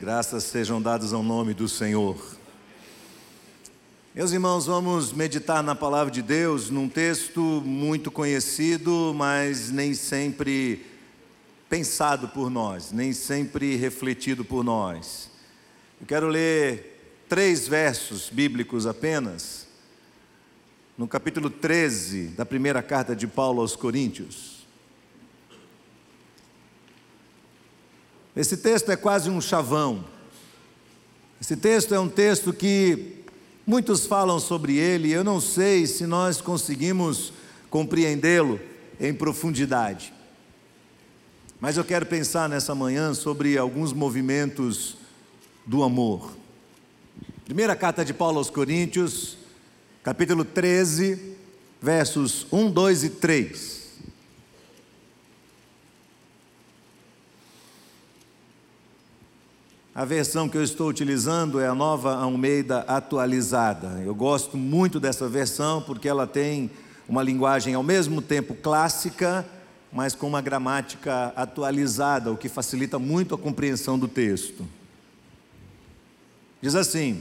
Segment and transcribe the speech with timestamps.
[0.00, 2.16] Graças sejam dadas ao nome do Senhor.
[4.14, 10.86] Meus irmãos, vamos meditar na palavra de Deus num texto muito conhecido, mas nem sempre
[11.68, 15.28] pensado por nós, nem sempre refletido por nós.
[16.00, 19.66] Eu quero ler três versos bíblicos apenas,
[20.96, 24.59] no capítulo 13 da primeira carta de Paulo aos Coríntios.
[28.36, 30.04] Esse texto é quase um chavão.
[31.40, 33.24] Esse texto é um texto que
[33.66, 37.32] muitos falam sobre ele, eu não sei se nós conseguimos
[37.70, 38.60] compreendê-lo
[39.00, 40.12] em profundidade.
[41.60, 44.96] Mas eu quero pensar nessa manhã sobre alguns movimentos
[45.66, 46.32] do amor.
[47.44, 49.36] Primeira carta de Paulo aos Coríntios,
[50.02, 51.36] capítulo 13,
[51.80, 53.69] versos 1, 2 e 3.
[60.00, 64.00] A versão que eu estou utilizando é a nova Almeida atualizada.
[64.02, 66.70] Eu gosto muito dessa versão porque ela tem
[67.06, 69.46] uma linguagem ao mesmo tempo clássica,
[69.92, 74.66] mas com uma gramática atualizada, o que facilita muito a compreensão do texto.
[76.62, 77.20] Diz assim: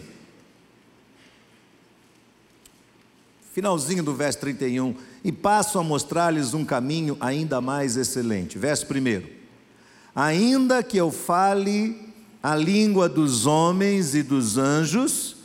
[3.54, 8.58] finalzinho do verso 31, e passo a mostrar-lhes um caminho ainda mais excelente.
[8.58, 9.28] Verso 1:
[10.16, 12.08] Ainda que eu fale
[12.42, 15.36] a língua dos homens e dos anjos,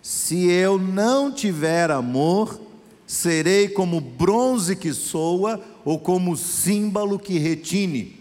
[0.00, 2.60] se eu não tiver amor,
[3.06, 8.20] serei como bronze que soa ou como símbolo que retine.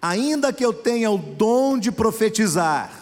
[0.00, 2.92] Ainda que eu tenha o dom de profetizar,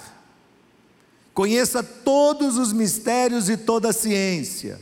[1.32, 4.80] conheça todos os mistérios e toda a ciência,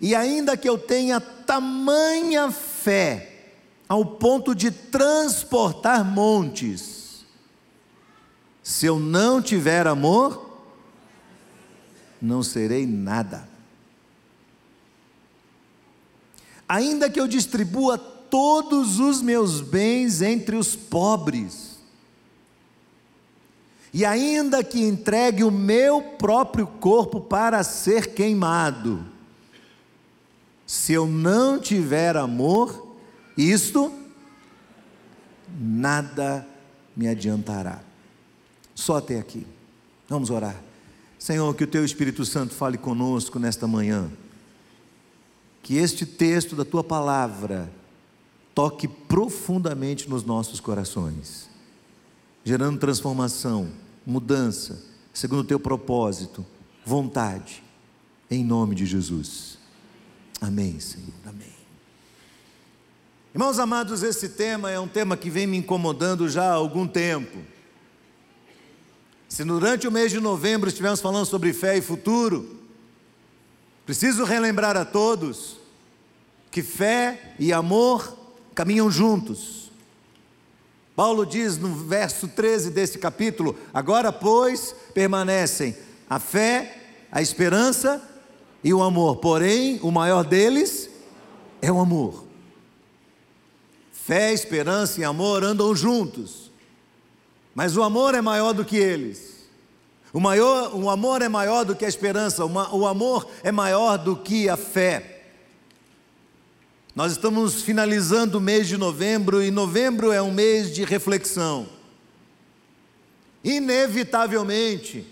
[0.00, 3.29] e ainda que eu tenha tamanha fé,
[3.90, 7.24] ao ponto de transportar montes.
[8.62, 10.60] Se eu não tiver amor,
[12.22, 13.48] não serei nada.
[16.68, 21.80] Ainda que eu distribua todos os meus bens entre os pobres,
[23.92, 29.04] e ainda que entregue o meu próprio corpo para ser queimado,
[30.64, 32.89] se eu não tiver amor,
[33.42, 33.92] isto
[35.58, 36.46] nada
[36.96, 37.82] me adiantará.
[38.74, 39.46] Só até aqui.
[40.08, 40.60] Vamos orar.
[41.18, 44.10] Senhor, que o teu Espírito Santo fale conosco nesta manhã.
[45.62, 47.70] Que este texto da tua palavra
[48.54, 51.48] toque profundamente nos nossos corações,
[52.44, 53.70] gerando transformação,
[54.04, 56.44] mudança, segundo o teu propósito,
[56.84, 57.62] vontade,
[58.30, 59.58] em nome de Jesus.
[60.40, 61.19] Amém, Senhor.
[63.32, 67.38] Irmãos amados, esse tema é um tema que vem me incomodando já há algum tempo.
[69.28, 72.58] Se durante o mês de novembro estivermos falando sobre fé e futuro,
[73.86, 75.58] preciso relembrar a todos
[76.50, 78.18] que fé e amor
[78.52, 79.70] caminham juntos.
[80.96, 85.76] Paulo diz no verso 13 desse capítulo: Agora, pois, permanecem
[86.08, 88.02] a fé, a esperança
[88.64, 90.90] e o amor, porém, o maior deles
[91.62, 92.29] é o amor.
[94.10, 96.50] Fé, esperança e amor andam juntos,
[97.54, 99.46] mas o amor é maior do que eles.
[100.12, 104.16] O, maior, o amor é maior do que a esperança, o amor é maior do
[104.16, 105.26] que a fé.
[106.92, 111.68] Nós estamos finalizando o mês de novembro e novembro é um mês de reflexão.
[113.44, 115.06] Inevitavelmente,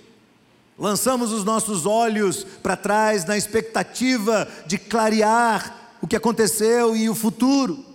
[0.77, 7.15] lançamos os nossos olhos para trás na expectativa de clarear o que aconteceu e o
[7.15, 7.87] futuro.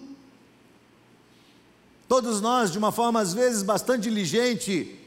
[2.13, 4.99] Todos nós, de uma forma às vezes bastante diligente,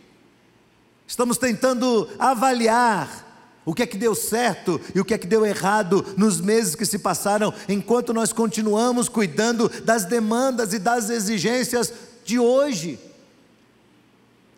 [1.07, 5.47] estamos tentando avaliar o que é que deu certo e o que é que deu
[5.47, 11.93] errado nos meses que se passaram, enquanto nós continuamos cuidando das demandas e das exigências
[12.25, 12.99] de hoje.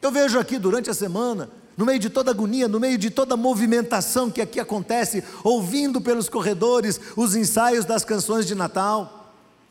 [0.01, 3.37] Eu vejo aqui durante a semana, no meio de toda agonia, no meio de toda
[3.37, 9.18] movimentação que aqui acontece, ouvindo pelos corredores os ensaios das canções de Natal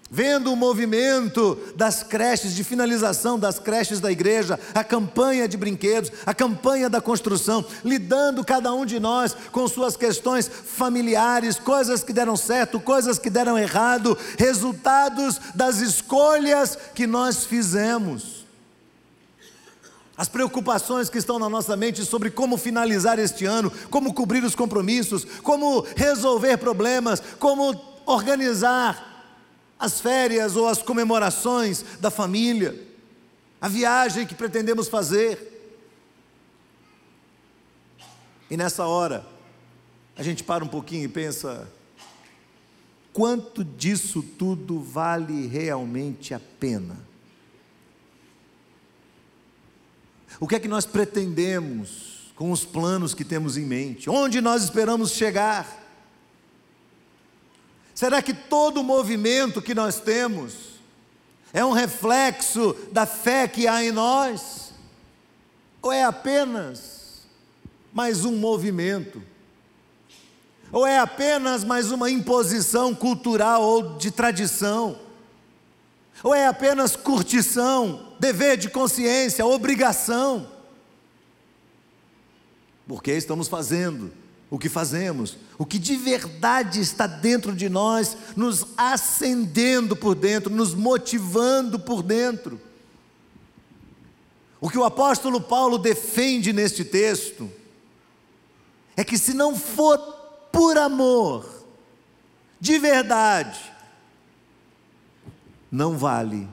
[0.09, 6.11] vendo o movimento das creches, de finalização das creches da igreja, a campanha de brinquedos,
[6.25, 12.13] a campanha da construção, lidando cada um de nós com suas questões familiares, coisas que
[12.13, 18.37] deram certo, coisas que deram errado, resultados das escolhas que nós fizemos.
[20.17, 24.55] As preocupações que estão na nossa mente sobre como finalizar este ano, como cobrir os
[24.55, 29.06] compromissos, como resolver problemas, como organizar
[29.79, 32.85] as férias ou as comemorações da família.
[33.59, 35.55] a viagem que pretendemos fazer.
[38.49, 39.25] E nessa hora,
[40.15, 41.67] a gente para um pouquinho e pensa:
[43.11, 46.97] quanto disso tudo vale realmente a pena?
[50.39, 54.07] O que é que nós pretendemos com os planos que temos em mente?
[54.07, 55.86] Onde nós esperamos chegar?
[57.97, 60.53] Será que todo o movimento que nós temos
[61.51, 64.71] é um reflexo da fé que há em nós?
[65.81, 67.27] Ou é apenas
[67.91, 69.19] mais um movimento?
[70.71, 74.99] Ou é apenas mais uma imposição cultural ou de tradição?
[76.23, 80.47] Ou é apenas curtição, dever de consciência, obrigação?
[82.87, 84.13] Porque estamos fazendo
[84.49, 90.53] o que fazemos, o que de verdade está dentro de nós, nos acendendo por dentro,
[90.53, 92.59] nos motivando por dentro.
[94.61, 97.51] O que o apóstolo Paulo defende neste texto
[98.95, 99.97] é que se não for
[100.51, 101.45] por amor,
[102.59, 103.59] de verdade,
[105.69, 106.47] não vale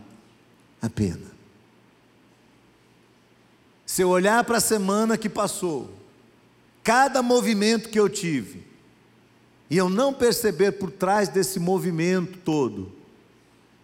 [0.83, 1.33] a pena.
[3.87, 5.91] Se eu olhar para a semana que passou,
[6.85, 8.63] cada movimento que eu tive,
[9.71, 12.93] e eu não perceber por trás desse movimento todo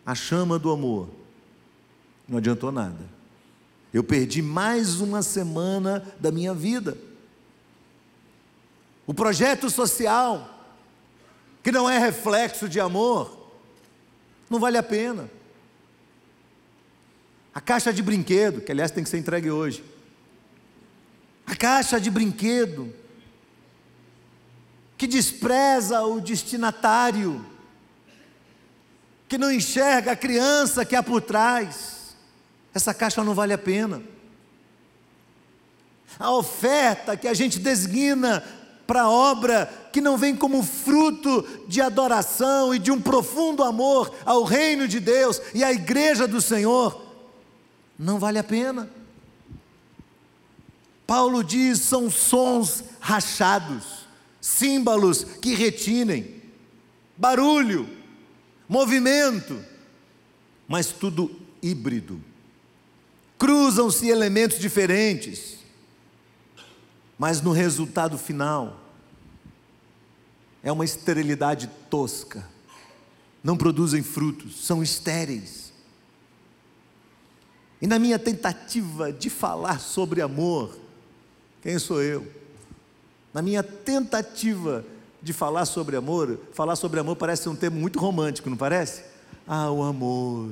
[0.05, 1.09] a chama do amor,
[2.29, 3.09] não adiantou nada.
[3.93, 6.97] Eu perdi mais uma semana da minha vida.
[9.07, 10.63] O projeto social,
[11.63, 13.51] que não é reflexo de amor,
[14.49, 15.29] não vale a pena.
[17.53, 19.83] A caixa de brinquedo, que aliás tem que ser entregue hoje,
[21.51, 22.95] a caixa de brinquedo,
[24.97, 27.45] que despreza o destinatário,
[29.29, 32.15] que não enxerga a criança que há por trás,
[32.73, 34.01] essa caixa não vale a pena.
[36.21, 38.45] A oferta que a gente designa
[38.87, 44.15] para a obra que não vem como fruto de adoração e de um profundo amor
[44.25, 47.05] ao reino de Deus e à igreja do Senhor,
[47.99, 49.00] não vale a pena.
[51.11, 54.07] Paulo diz: são sons rachados,
[54.41, 56.41] símbolos que retinem,
[57.17, 57.91] barulho,
[58.69, 59.61] movimento,
[60.69, 62.23] mas tudo híbrido.
[63.37, 65.57] Cruzam-se elementos diferentes,
[67.19, 68.81] mas no resultado final
[70.63, 72.49] é uma esterilidade tosca.
[73.43, 75.73] Não produzem frutos, são estéreis.
[77.83, 80.80] E na minha tentativa de falar sobre amor,
[81.63, 82.27] quem sou eu?
[83.33, 84.85] Na minha tentativa
[85.23, 89.05] de falar sobre amor, falar sobre amor parece um termo muito romântico, não parece?
[89.47, 90.51] Ah, o amor.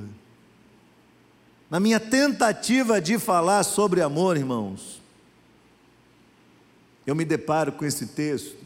[1.70, 5.00] Na minha tentativa de falar sobre amor, irmãos,
[7.06, 8.56] eu me deparo com esse texto.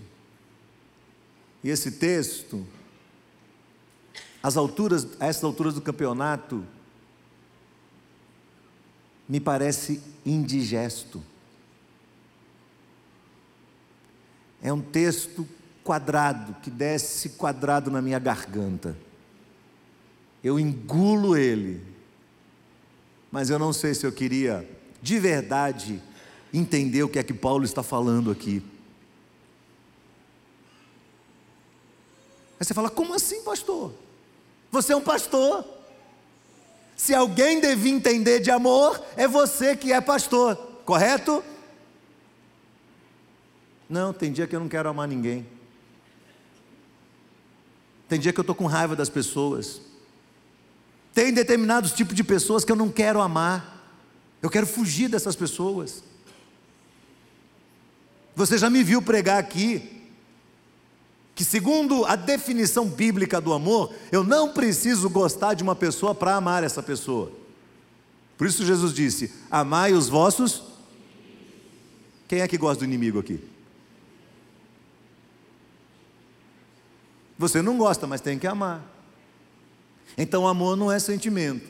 [1.62, 2.66] E esse texto,
[4.42, 6.64] às alturas, a essas alturas do campeonato,
[9.28, 11.22] me parece indigesto.
[14.62, 15.46] É um texto
[15.82, 18.96] quadrado, que desce quadrado na minha garganta.
[20.42, 21.82] Eu engulo ele,
[23.30, 24.68] mas eu não sei se eu queria,
[25.00, 26.00] de verdade,
[26.54, 28.62] entender o que é que Paulo está falando aqui.
[32.60, 33.92] Aí você fala: como assim, pastor?
[34.70, 35.64] Você é um pastor.
[36.96, 40.54] Se alguém devia entender de amor, é você que é pastor,
[40.84, 41.42] correto?
[43.92, 45.46] Não, tem dia que eu não quero amar ninguém.
[48.08, 49.82] Tem dia que eu estou com raiva das pessoas.
[51.12, 53.86] Tem determinados tipos de pessoas que eu não quero amar.
[54.40, 56.02] Eu quero fugir dessas pessoas.
[58.34, 60.08] Você já me viu pregar aqui
[61.34, 66.34] que, segundo a definição bíblica do amor, eu não preciso gostar de uma pessoa para
[66.34, 67.30] amar essa pessoa.
[68.38, 70.62] Por isso Jesus disse: Amai os vossos.
[72.26, 73.51] Quem é que gosta do inimigo aqui?
[77.42, 78.80] Você não gosta, mas tem que amar.
[80.16, 81.68] Então, amor não é sentimento.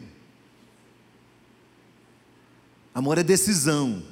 [2.95, 4.03] Amor é decisão.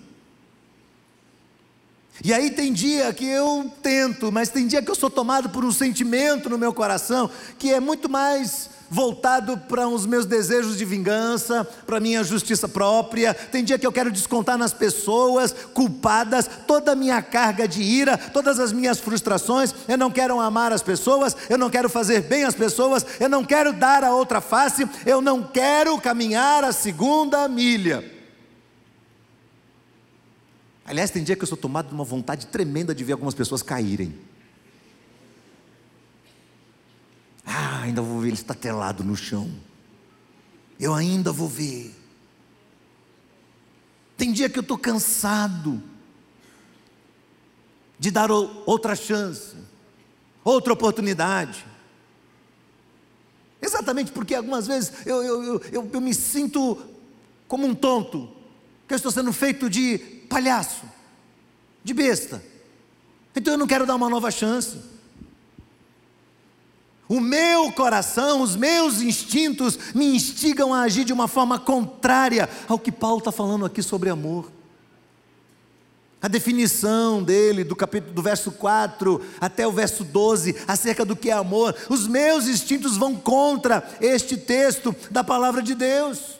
[2.22, 5.64] E aí tem dia que eu tento, mas tem dia que eu sou tomado por
[5.64, 10.84] um sentimento no meu coração que é muito mais voltado para os meus desejos de
[10.84, 13.32] vingança, para minha justiça própria.
[13.32, 18.18] Tem dia que eu quero descontar nas pessoas culpadas toda a minha carga de ira,
[18.18, 19.72] todas as minhas frustrações.
[19.86, 23.44] Eu não quero amar as pessoas, eu não quero fazer bem às pessoas, eu não
[23.44, 28.19] quero dar a outra face, eu não quero caminhar a segunda milha.
[30.90, 33.62] Aliás, tem dia que eu sou tomado de uma vontade tremenda de ver algumas pessoas
[33.62, 34.12] caírem.
[37.46, 39.48] Ah, ainda vou ver ele estatelado no chão.
[40.80, 41.94] Eu ainda vou ver.
[44.16, 45.80] Tem dia que eu estou cansado
[47.96, 49.54] de dar outra chance,
[50.42, 51.64] outra oportunidade.
[53.62, 56.84] Exatamente porque algumas vezes eu, eu, eu, eu, me sinto
[57.46, 58.28] como um tonto,
[58.88, 60.84] que eu estou sendo feito de palhaço,
[61.84, 62.42] de besta.
[63.34, 64.78] Então eu não quero dar uma nova chance.
[67.08, 72.78] O meu coração, os meus instintos me instigam a agir de uma forma contrária ao
[72.78, 74.50] que Paulo está falando aqui sobre amor.
[76.22, 81.30] A definição dele, do capítulo do verso 4 até o verso 12, acerca do que
[81.30, 86.39] é amor, os meus instintos vão contra este texto da palavra de Deus.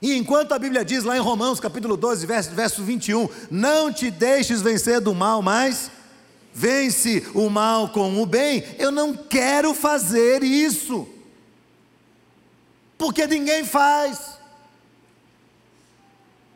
[0.00, 4.10] E enquanto a Bíblia diz lá em Romanos capítulo 12, verso, verso 21, não te
[4.10, 5.90] deixes vencer do mal, mas
[6.52, 11.08] vence o mal com o bem, eu não quero fazer isso,
[12.96, 14.36] porque ninguém faz.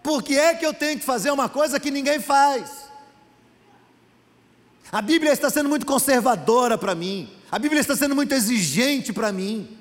[0.02, 2.70] Por que é que eu tenho que fazer uma coisa que ninguém faz?
[4.92, 9.32] A Bíblia está sendo muito conservadora para mim, a Bíblia está sendo muito exigente para
[9.32, 9.79] mim.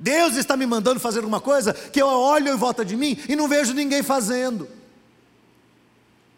[0.00, 3.36] Deus está me mandando fazer alguma coisa que eu olho em volta de mim e
[3.36, 4.66] não vejo ninguém fazendo.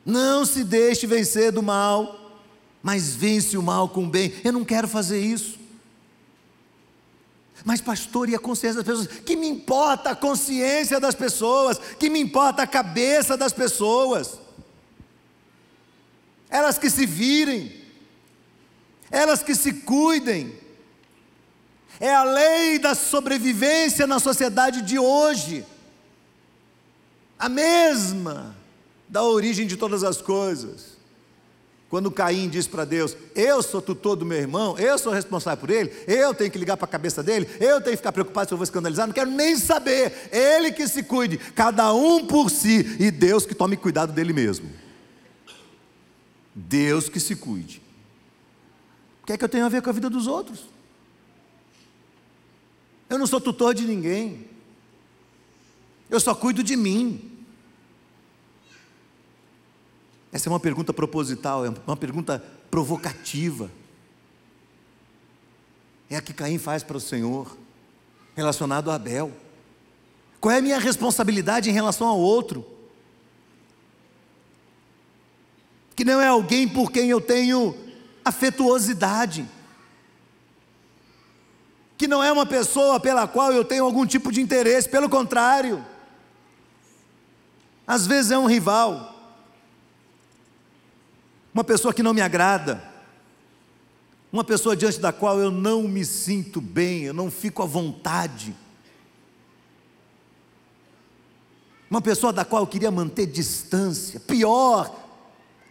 [0.04, 2.40] Não se deixe vencer do mal,
[2.82, 4.34] mas vence o mal com o bem.
[4.42, 5.60] Eu não quero fazer isso.
[7.64, 9.20] Mas, pastor, e a consciência das pessoas?
[9.20, 11.78] Que me importa a consciência das pessoas?
[12.00, 14.40] Que me importa a cabeça das pessoas?
[16.50, 17.80] Elas que se virem,
[19.08, 20.61] elas que se cuidem
[22.02, 25.64] é a lei da sobrevivência na sociedade de hoje.
[27.38, 28.56] A mesma
[29.08, 30.98] da origem de todas as coisas.
[31.88, 35.70] Quando Caim diz para Deus: Eu sou tutor do meu irmão, eu sou responsável por
[35.70, 38.54] ele, eu tenho que ligar para a cabeça dele, eu tenho que ficar preocupado se
[38.54, 40.28] eu vou escandalizar, não quero nem saber.
[40.32, 44.68] Ele que se cuide, cada um por si, e Deus que tome cuidado dele mesmo.
[46.52, 47.80] Deus que se cuide.
[49.22, 50.81] O que é que eu tenho a ver com a vida dos outros?
[53.12, 54.48] Eu não sou tutor de ninguém.
[56.08, 57.30] Eu só cuido de mim.
[60.32, 63.70] Essa é uma pergunta proposital, é uma pergunta provocativa.
[66.08, 67.54] É a que Caim faz para o Senhor,
[68.34, 69.30] relacionado a Abel.
[70.40, 72.64] Qual é a minha responsabilidade em relação ao outro?
[75.94, 77.76] Que não é alguém por quem eu tenho
[78.24, 79.46] afetuosidade
[82.02, 85.86] que não é uma pessoa pela qual eu tenho algum tipo de interesse, pelo contrário,
[87.86, 89.14] às vezes é um rival,
[91.54, 92.82] uma pessoa que não me agrada,
[94.32, 98.52] uma pessoa diante da qual eu não me sinto bem, eu não fico à vontade,
[101.88, 105.01] uma pessoa da qual eu queria manter distância, pior,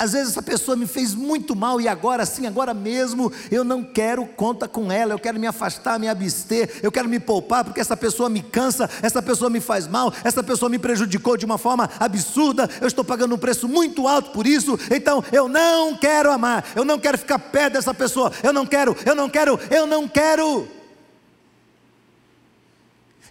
[0.01, 3.83] às vezes essa pessoa me fez muito mal e agora sim, agora mesmo, eu não
[3.83, 7.79] quero conta com ela, eu quero me afastar, me abster, eu quero me poupar porque
[7.79, 11.59] essa pessoa me cansa, essa pessoa me faz mal, essa pessoa me prejudicou de uma
[11.59, 16.31] forma absurda, eu estou pagando um preço muito alto por isso, então eu não quero
[16.31, 19.85] amar, eu não quero ficar perto dessa pessoa, eu não quero, eu não quero, eu
[19.85, 20.67] não quero.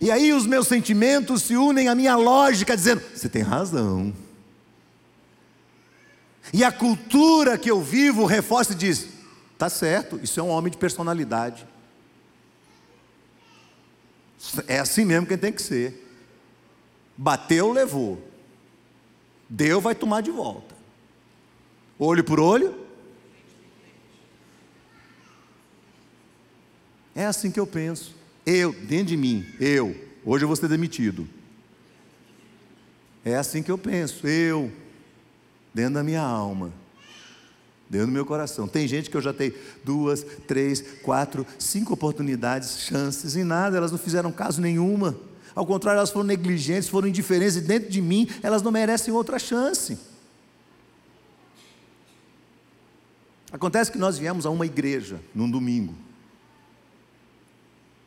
[0.01, 4.15] E aí os meus sentimentos se unem à minha lógica, dizendo: você tem razão.
[6.53, 9.09] E a cultura que eu vivo reforça e diz:
[9.57, 11.67] tá certo, isso é um homem de personalidade.
[14.67, 16.07] É assim mesmo que tem que ser.
[17.17, 18.23] Bateu, levou.
[19.49, 20.75] Deu, vai tomar de volta.
[21.99, 22.75] Olho por olho.
[27.15, 28.15] É assim que eu penso.
[28.47, 29.95] Eu, dentro de mim, eu.
[30.25, 31.29] Hoje eu vou ser demitido.
[33.25, 34.27] É assim que eu penso.
[34.27, 34.73] Eu,
[35.73, 36.73] dentro da minha alma,
[37.89, 38.69] dentro do meu coração.
[38.69, 43.91] Tem gente que eu já tenho duas, três, quatro, cinco oportunidades, chances, e nada, elas
[43.91, 45.17] não fizeram caso nenhuma.
[45.55, 49.39] Ao contrário, elas foram negligentes, foram indiferentes, e dentro de mim elas não merecem outra
[49.39, 49.99] chance.
[53.53, 55.95] Acontece que nós viemos a uma igreja num domingo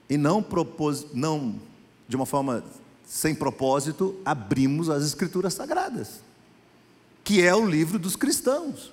[0.10, 1.60] e não propôs, não
[2.08, 2.64] de uma forma
[3.06, 6.22] sem propósito, abrimos as escrituras sagradas,
[7.24, 8.92] que é o livro dos cristãos,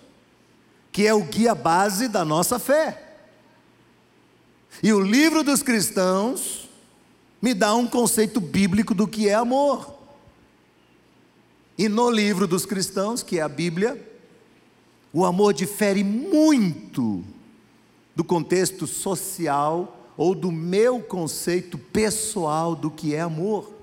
[0.93, 3.19] que é o guia base da nossa fé.
[4.83, 6.69] E o livro dos cristãos
[7.43, 9.95] me dá um conceito bíblico do que é amor.
[11.77, 14.07] E no livro dos cristãos, que é a Bíblia,
[15.13, 17.25] o amor difere muito
[18.15, 23.80] do contexto social ou do meu conceito pessoal do que é amor.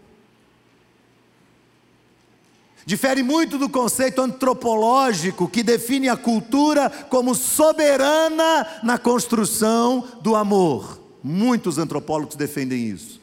[2.87, 10.97] Difere muito do conceito antropológico que define a cultura como soberana na construção do amor.
[11.21, 13.19] Muitos antropólogos defendem isso.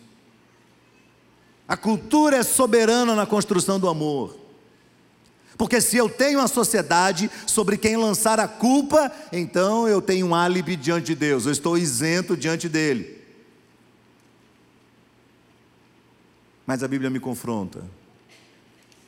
[1.67, 4.37] A cultura é soberana na construção do amor.
[5.57, 10.35] Porque se eu tenho uma sociedade sobre quem lançar a culpa, então eu tenho um
[10.35, 13.19] álibi diante de Deus, eu estou isento diante dele.
[16.67, 18.04] Mas a Bíblia me confronta.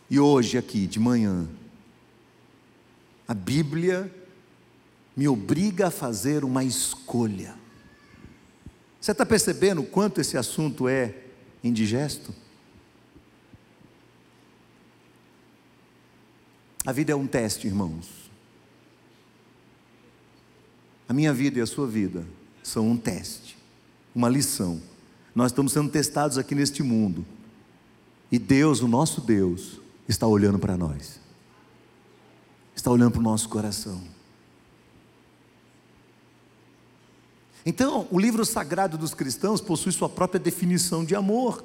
[0.09, 1.49] E hoje, aqui, de manhã,
[3.27, 4.13] a Bíblia
[5.17, 7.55] me obriga a fazer uma escolha.
[9.01, 11.15] Você está percebendo o quanto esse assunto é
[11.63, 12.35] indigesto?
[16.85, 18.31] A vida é um teste, irmãos.
[21.09, 22.25] A minha vida e a sua vida
[22.63, 23.57] são um teste,
[24.15, 24.81] uma lição.
[25.35, 27.25] Nós estamos sendo testados aqui neste mundo.
[28.31, 31.21] E Deus, o nosso Deus, está olhando para nós,
[32.75, 34.01] está olhando para o nosso coração.
[37.65, 41.65] Então, o livro sagrado dos cristãos possui sua própria definição de amor.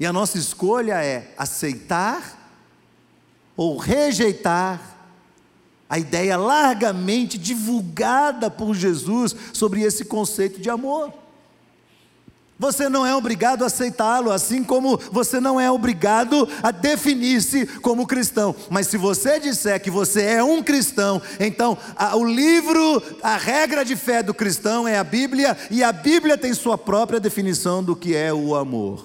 [0.00, 2.50] E a nossa escolha é aceitar
[3.54, 4.96] ou rejeitar
[5.88, 11.12] a ideia largamente divulgada por Jesus sobre esse conceito de amor.
[12.58, 18.06] Você não é obrigado a aceitá-lo, assim como você não é obrigado a definir-se como
[18.06, 18.56] cristão.
[18.70, 23.84] Mas se você disser que você é um cristão, então a, o livro, a regra
[23.84, 27.94] de fé do cristão é a Bíblia, e a Bíblia tem sua própria definição do
[27.94, 29.04] que é o amor.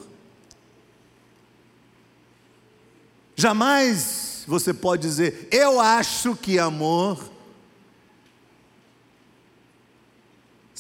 [3.36, 7.31] Jamais você pode dizer, eu acho que amor.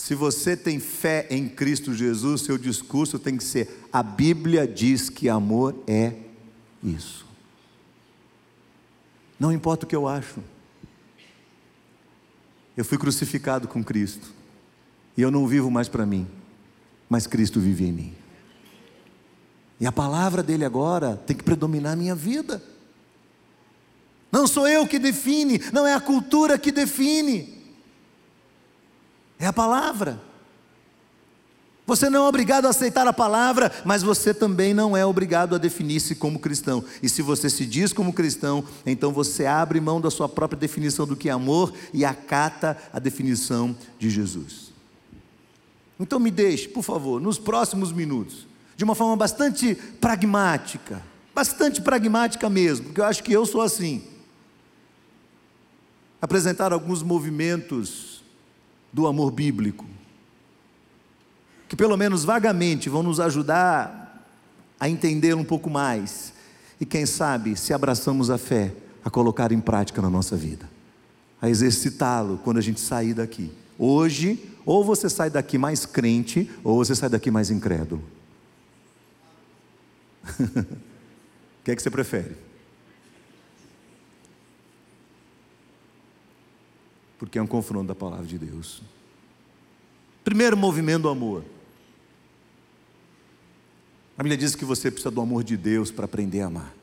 [0.01, 5.11] Se você tem fé em Cristo Jesus, seu discurso tem que ser: a Bíblia diz
[5.11, 6.15] que amor é
[6.83, 7.23] isso.
[9.39, 10.39] Não importa o que eu acho.
[12.75, 14.33] Eu fui crucificado com Cristo.
[15.15, 16.27] E eu não vivo mais para mim,
[17.07, 18.15] mas Cristo vive em mim.
[19.79, 22.59] E a palavra dele agora tem que predominar a minha vida.
[24.31, 27.60] Não sou eu que define, não é a cultura que define,
[29.41, 30.21] é a palavra.
[31.87, 35.57] Você não é obrigado a aceitar a palavra, mas você também não é obrigado a
[35.57, 36.85] definir-se como cristão.
[37.01, 41.07] E se você se diz como cristão, então você abre mão da sua própria definição
[41.07, 44.71] do que é amor e acata a definição de Jesus.
[45.99, 51.01] Então me deixe, por favor, nos próximos minutos, de uma forma bastante pragmática,
[51.33, 54.03] bastante pragmática mesmo, porque eu acho que eu sou assim
[56.21, 58.10] apresentar alguns movimentos
[58.91, 59.85] do amor bíblico,
[61.67, 64.27] que pelo menos vagamente vão nos ajudar
[64.79, 66.33] a entender um pouco mais
[66.79, 68.73] e, quem sabe, se abraçamos a fé,
[69.05, 70.69] a colocar em prática na nossa vida,
[71.41, 73.51] a exercitá-lo quando a gente sair daqui.
[73.77, 78.03] Hoje, ou você sai daqui mais crente, ou você sai daqui mais incrédulo.
[81.61, 82.35] O que é que você prefere?
[87.21, 88.81] Porque é um confronto da palavra de Deus.
[90.23, 91.45] Primeiro movimento do amor.
[94.17, 96.75] A Bíblia diz que você precisa do amor de Deus para aprender a amar.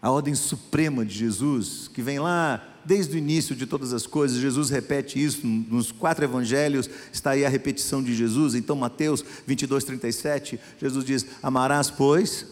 [0.00, 4.38] A ordem suprema de Jesus, que vem lá desde o início de todas as coisas,
[4.38, 8.54] Jesus repete isso nos quatro evangelhos, está aí a repetição de Jesus.
[8.54, 12.46] Então, Mateus 22, 37, Jesus diz: Amarás, pois,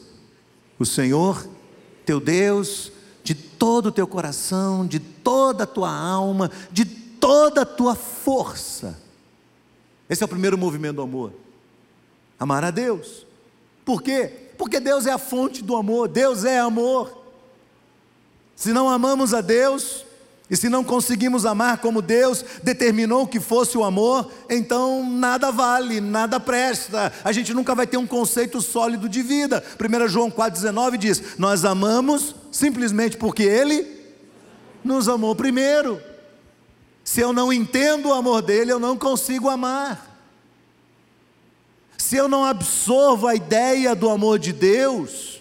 [0.81, 1.49] o Senhor
[2.05, 2.91] teu Deus
[3.23, 8.99] de todo o teu coração, de toda a tua alma, de toda a tua força.
[10.09, 11.33] Esse é o primeiro movimento do amor.
[12.39, 13.27] Amar a Deus.
[13.85, 14.51] Por quê?
[14.57, 17.23] Porque Deus é a fonte do amor, Deus é amor.
[18.57, 20.05] Se não amamos a Deus,
[20.51, 26.01] e se não conseguimos amar como Deus determinou que fosse o amor, então nada vale,
[26.01, 27.13] nada presta.
[27.23, 29.63] A gente nunca vai ter um conceito sólido de vida.
[29.79, 33.87] 1 João 4,19 diz: Nós amamos simplesmente porque Ele
[34.83, 36.03] nos amou primeiro.
[37.05, 40.11] Se eu não entendo o amor dele, eu não consigo amar.
[41.97, 45.41] Se eu não absorvo a ideia do amor de Deus,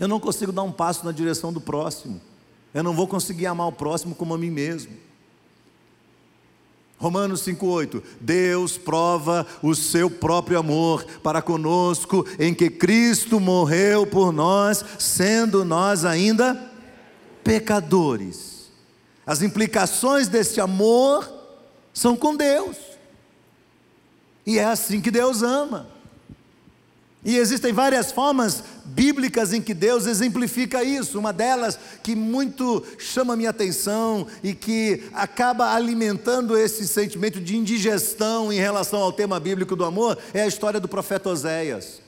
[0.00, 2.31] eu não consigo dar um passo na direção do próximo.
[2.74, 4.92] Eu não vou conseguir amar o próximo como a mim mesmo.
[7.02, 14.32] Romanos 5,8: Deus prova o seu próprio amor para conosco, em que Cristo morreu por
[14.32, 16.70] nós, sendo nós ainda
[17.42, 18.70] pecadores.
[19.26, 21.28] As implicações desse amor
[21.92, 22.76] são com Deus,
[24.46, 25.91] e é assim que Deus ama.
[27.24, 31.18] E existem várias formas bíblicas em que Deus exemplifica isso.
[31.18, 38.52] Uma delas que muito chama minha atenção e que acaba alimentando esse sentimento de indigestão
[38.52, 42.02] em relação ao tema bíblico do amor é a história do profeta Oséias.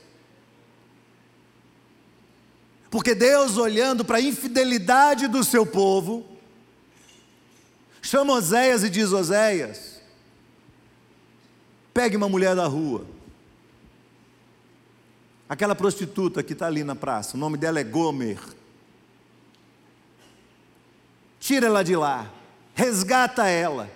[2.89, 6.25] Porque Deus, olhando para a infidelidade do seu povo,
[8.01, 10.01] chama Oséias e diz: Oséias,
[11.93, 13.14] pegue uma mulher da rua
[15.47, 18.39] Aquela prostituta que está ali na praça, o nome dela é Gomer.
[21.39, 22.31] Tira ela de lá,
[22.73, 23.89] resgata ela,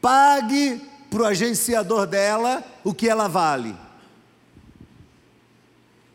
[0.00, 3.76] pague para o agenciador dela o que ela vale.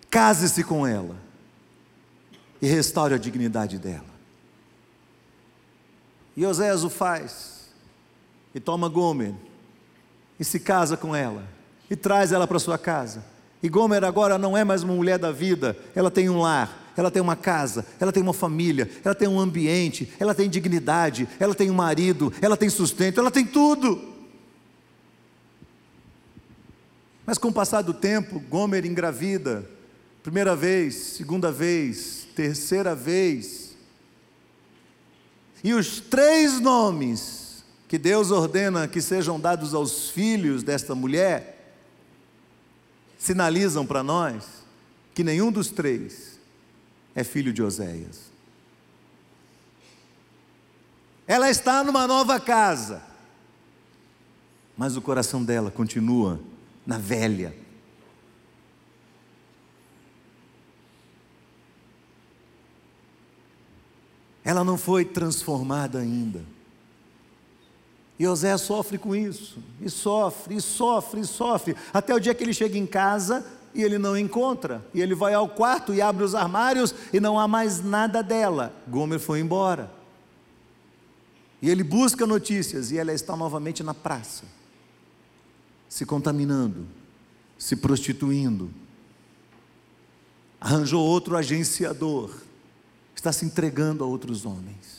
[0.09, 1.15] Case-se com ela
[2.59, 4.09] e restaure a dignidade dela.
[6.35, 7.69] E Oséias o faz,
[8.55, 9.35] e toma Gomer,
[10.39, 11.47] e se casa com ela,
[11.87, 13.23] e traz ela para sua casa
[13.61, 17.11] e Gomer agora não é mais uma mulher da vida, ela tem um lar, ela
[17.11, 21.53] tem uma casa, ela tem uma família, ela tem um ambiente, ela tem dignidade, ela
[21.53, 24.01] tem um marido, ela tem sustento, ela tem tudo.
[27.25, 29.69] Mas com o passar do tempo, Gomer engravida,
[30.23, 33.75] primeira vez, segunda vez, terceira vez.
[35.61, 41.58] E os três nomes que Deus ordena que sejam dados aos filhos desta mulher
[43.19, 44.63] sinalizam para nós
[45.13, 46.39] que nenhum dos três
[47.13, 48.31] é filho de Oséias.
[51.27, 53.03] Ela está numa nova casa,
[54.75, 56.39] mas o coração dela continua
[56.87, 57.55] na velha.
[64.43, 66.43] Ela não foi transformada ainda.
[68.19, 72.43] E José sofre com isso, e sofre, e sofre, e sofre, até o dia que
[72.43, 76.25] ele chega em casa e ele não encontra, e ele vai ao quarto e abre
[76.25, 78.73] os armários e não há mais nada dela.
[78.87, 79.89] Gomer foi embora.
[81.61, 84.43] E ele busca notícias e ela está novamente na praça,
[85.87, 86.85] se contaminando,
[87.57, 88.69] se prostituindo.
[90.59, 92.31] Arranjou outro agenciador,
[93.15, 94.98] está se entregando a outros homens.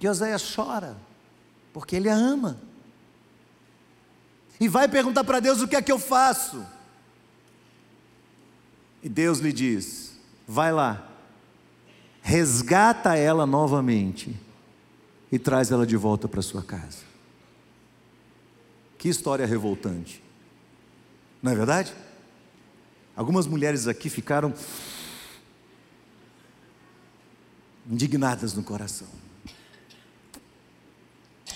[0.00, 0.96] E Oséias chora,
[1.72, 2.58] porque ele a ama.
[4.58, 6.66] E vai perguntar para Deus: o que é que eu faço?
[9.02, 11.06] E Deus lhe diz: vai lá,
[12.22, 14.34] resgata ela novamente
[15.30, 17.10] e traz ela de volta para sua casa.
[18.98, 20.22] Que história revoltante,
[21.42, 21.94] não é verdade?
[23.16, 24.52] Algumas mulheres aqui ficaram
[27.90, 29.08] indignadas no coração.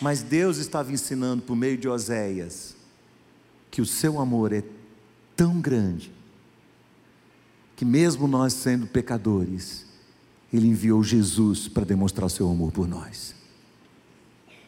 [0.04, 2.76] Mas Deus estava ensinando por meio de Oséias
[3.70, 4.62] que o seu amor é
[5.34, 6.12] tão grande
[7.74, 9.86] que, mesmo nós sendo pecadores,
[10.52, 13.34] Ele enviou Jesus para demonstrar seu amor por nós.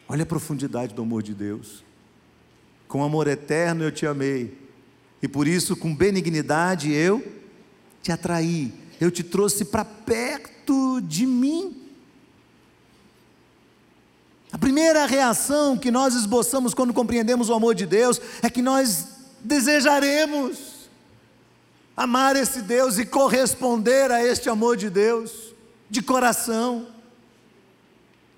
[0.09, 1.83] Olha a profundidade do amor de Deus.
[2.87, 4.57] Com amor eterno eu te amei,
[5.21, 7.23] e por isso, com benignidade, eu
[8.01, 11.86] te atraí, eu te trouxe para perto de mim.
[14.51, 19.07] A primeira reação que nós esboçamos quando compreendemos o amor de Deus é que nós
[19.41, 20.77] desejaremos
[21.95, 25.53] amar esse Deus e corresponder a este amor de Deus
[25.89, 26.87] de coração.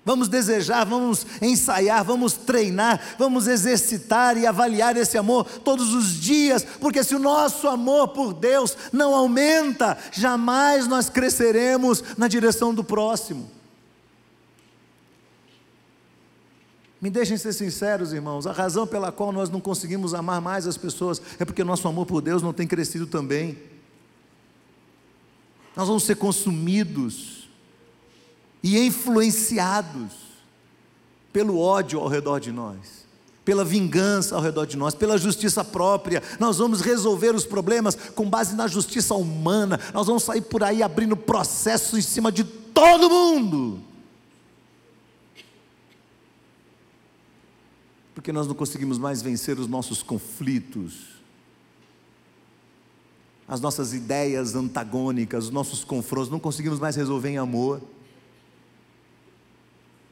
[0.04, 6.64] Vamos desejar, vamos ensaiar, vamos treinar, vamos exercitar e avaliar esse amor todos os dias,
[6.80, 12.82] porque se o nosso amor por Deus não aumenta, jamais nós cresceremos na direção do
[12.82, 13.59] próximo.
[17.00, 20.76] Me deixem ser sinceros, irmãos, a razão pela qual nós não conseguimos amar mais as
[20.76, 23.58] pessoas é porque nosso amor por Deus não tem crescido também.
[25.74, 27.48] Nós vamos ser consumidos
[28.62, 30.12] e influenciados
[31.32, 33.06] pelo ódio ao redor de nós,
[33.46, 36.22] pela vingança ao redor de nós, pela justiça própria.
[36.38, 39.80] Nós vamos resolver os problemas com base na justiça humana.
[39.94, 43.89] Nós vamos sair por aí abrindo processo em cima de todo mundo
[48.20, 51.06] porque nós não conseguimos mais vencer os nossos conflitos,
[53.48, 57.80] as nossas ideias antagônicas, os nossos confrontos, não conseguimos mais resolver em amor.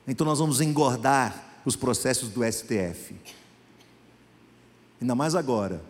[0.07, 3.15] Então nós vamos engordar os processos do STF.
[5.03, 5.85] Ainda mais agora,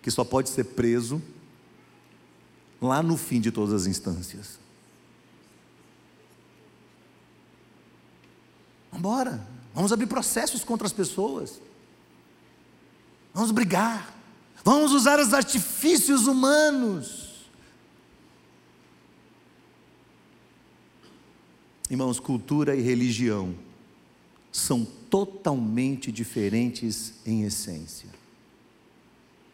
[0.00, 1.20] que só pode ser preso
[2.80, 4.58] lá no fim de todas as instâncias.
[8.90, 11.60] Vamos embora, vamos abrir processos contra as pessoas,
[13.34, 14.16] vamos brigar,
[14.64, 17.44] vamos usar os artifícios humanos.
[21.90, 23.54] Irmãos, cultura e religião
[24.50, 28.08] são totalmente diferentes em essência.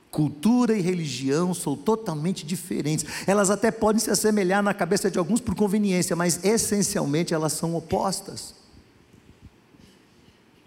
[0.09, 3.05] Cultura e religião são totalmente diferentes.
[3.27, 7.75] Elas até podem se assemelhar na cabeça de alguns por conveniência, mas essencialmente elas são
[7.75, 8.62] opostas.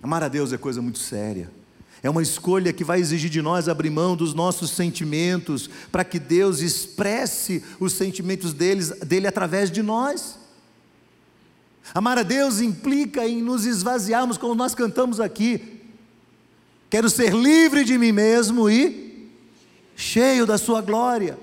[0.06, 1.50] Amar a Deus é coisa muito séria.
[2.04, 6.20] É uma escolha que vai exigir de nós abrir mão dos nossos sentimentos, para que
[6.20, 10.38] Deus expresse os sentimentos deles, dele através de nós.
[11.92, 15.82] Amar a Deus implica em nos esvaziarmos, como nós cantamos aqui.
[16.88, 19.28] Quero ser livre de mim mesmo e
[19.96, 21.36] cheio da Sua glória.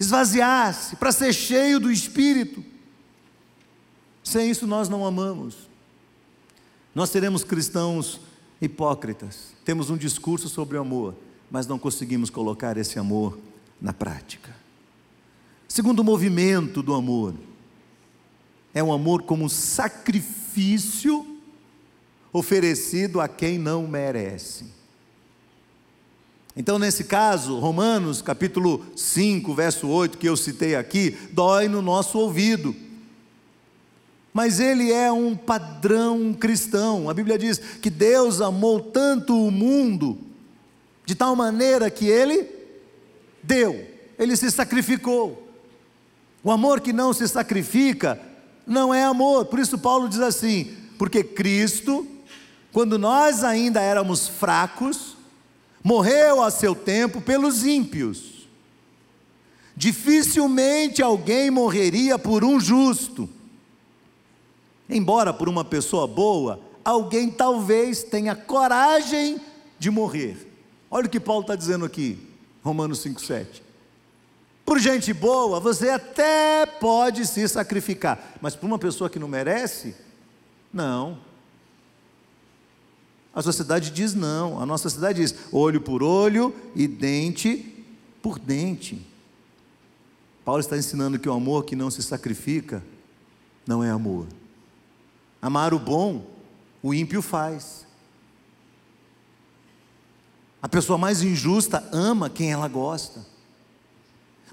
[0.00, 2.64] Esvaziar-se para ser cheio do Espírito.
[4.24, 5.72] Sem isso nós não amamos.
[6.94, 8.20] Nós seremos cristãos
[8.60, 9.52] hipócritas.
[9.64, 11.14] Temos um discurso sobre o amor,
[11.50, 13.38] mas não conseguimos colocar esse amor
[13.80, 14.54] na prática.
[15.66, 17.34] Segundo movimento do amor,
[18.72, 21.26] é um amor como sacrifício
[22.32, 24.66] oferecido a quem não merece.
[26.56, 32.18] Então, nesse caso, Romanos capítulo 5, verso 8, que eu citei aqui, dói no nosso
[32.18, 32.74] ouvido.
[34.34, 37.08] Mas ele é um padrão cristão.
[37.08, 40.18] A Bíblia diz que Deus amou tanto o mundo,
[41.06, 42.48] de tal maneira que ele
[43.40, 43.86] deu,
[44.18, 45.48] ele se sacrificou.
[46.42, 48.20] O amor que não se sacrifica
[48.66, 49.44] não é amor.
[49.44, 52.04] Por isso, Paulo diz assim: porque Cristo,
[52.72, 55.16] quando nós ainda éramos fracos,
[55.82, 58.48] morreu a seu tempo pelos ímpios.
[59.76, 63.28] Dificilmente alguém morreria por um justo.
[64.88, 69.40] Embora por uma pessoa boa, alguém talvez tenha coragem
[69.78, 70.50] de morrer.
[70.90, 72.18] Olha o que Paulo está dizendo aqui,
[72.62, 73.62] Romanos 5,7.
[74.64, 79.94] Por gente boa, você até pode se sacrificar, mas por uma pessoa que não merece,
[80.72, 81.18] não.
[83.34, 84.60] A sociedade diz não.
[84.60, 87.84] A nossa sociedade diz olho por olho e dente
[88.22, 89.04] por dente.
[90.44, 92.82] Paulo está ensinando que o amor que não se sacrifica
[93.66, 94.26] não é amor.
[95.44, 96.24] Amar o bom,
[96.82, 97.86] o ímpio faz.
[100.62, 103.26] A pessoa mais injusta ama quem ela gosta.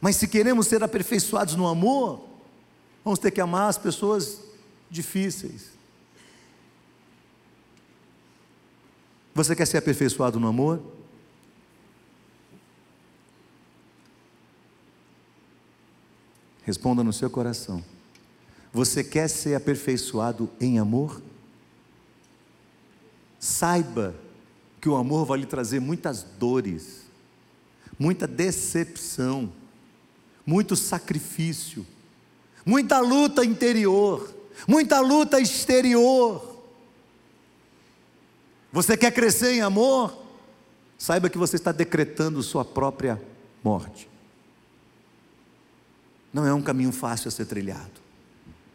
[0.02, 2.28] Mas se queremos ser aperfeiçoados no amor,
[3.06, 4.42] vamos ter que amar as pessoas
[4.90, 5.70] difíceis.
[9.34, 10.82] Você quer ser aperfeiçoado no amor?
[16.66, 17.82] Responda no seu coração.
[18.74, 21.22] Você quer ser aperfeiçoado em amor?
[23.40, 24.16] Saiba
[24.80, 27.02] que o amor vai lhe trazer muitas dores,
[28.00, 29.52] muita decepção,
[30.46, 31.86] muito sacrifício,
[32.66, 34.34] muita luta interior,
[34.68, 36.60] muita luta exterior.
[38.72, 40.18] Você quer crescer em amor?
[40.98, 43.22] Saiba que você está decretando sua própria
[43.64, 44.10] morte.
[46.34, 48.02] Não é um caminho fácil a ser trilhado.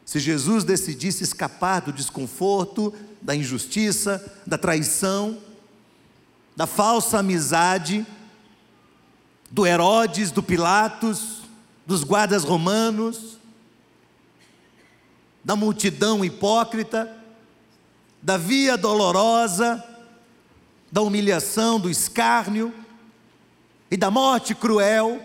[0.06, 5.36] Se Jesus decidisse escapar do desconforto, da injustiça, da traição,
[6.54, 8.06] da falsa amizade,
[9.50, 11.42] do Herodes, do Pilatos,
[11.84, 13.36] dos guardas romanos,
[15.44, 17.12] da multidão hipócrita,
[18.22, 19.84] da via dolorosa,
[20.90, 22.72] da humilhação, do escárnio
[23.90, 25.20] e da morte cruel,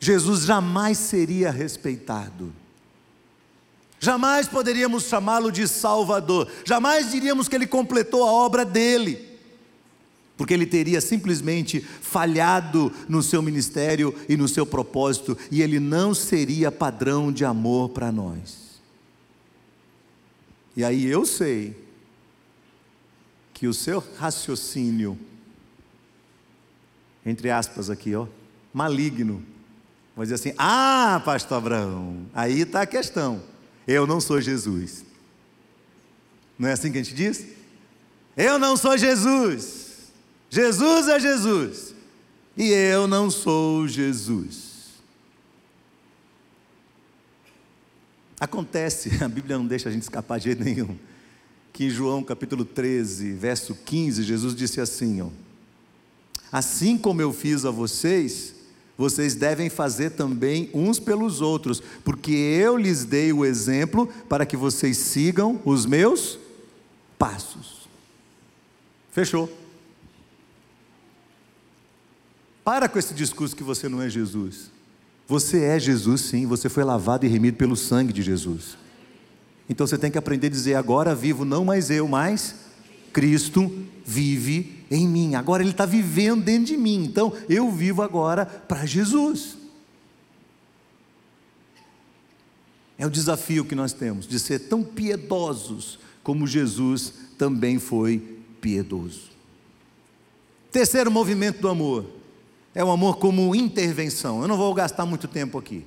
[0.00, 2.61] Jesus jamais seria respeitado.
[4.04, 9.38] Jamais poderíamos chamá-lo de Salvador, jamais diríamos que ele completou a obra dele,
[10.36, 16.12] porque ele teria simplesmente falhado no seu ministério e no seu propósito, e ele não
[16.14, 18.82] seria padrão de amor para nós.
[20.76, 21.76] E aí eu sei
[23.54, 25.16] que o seu raciocínio,
[27.24, 28.26] entre aspas aqui, ó,
[28.74, 29.44] maligno,
[30.16, 33.51] vai dizer assim: ah, pastor Abraão, aí está a questão.
[33.86, 35.04] Eu não sou Jesus.
[36.58, 37.46] Não é assim que a gente diz?
[38.36, 40.12] Eu não sou Jesus.
[40.50, 41.94] Jesus é Jesus.
[42.56, 44.72] E eu não sou Jesus.
[48.38, 50.98] Acontece, a Bíblia não deixa a gente escapar de jeito nenhum,
[51.72, 55.28] que em João capítulo 13, verso 15, Jesus disse assim: ó,
[56.50, 58.54] Assim como eu fiz a vocês,
[58.96, 64.56] vocês devem fazer também uns pelos outros, porque eu lhes dei o exemplo para que
[64.56, 66.38] vocês sigam os meus
[67.18, 67.88] passos.
[69.10, 69.50] Fechou.
[72.64, 74.70] Para com esse discurso que você não é Jesus.
[75.26, 78.76] Você é Jesus, sim, você foi lavado e remido pelo sangue de Jesus.
[79.68, 82.54] Então você tem que aprender a dizer: agora vivo não mais eu, mas
[83.12, 83.72] Cristo
[84.04, 85.34] vive em mim.
[85.34, 87.04] Agora Ele está vivendo dentro de mim.
[87.04, 89.56] Então eu vivo agora para Jesus.
[92.98, 99.32] É o desafio que nós temos de ser tão piedosos como Jesus também foi piedoso.
[100.70, 102.06] Terceiro movimento do amor
[102.74, 104.42] é o amor como intervenção.
[104.42, 105.84] Eu não vou gastar muito tempo aqui.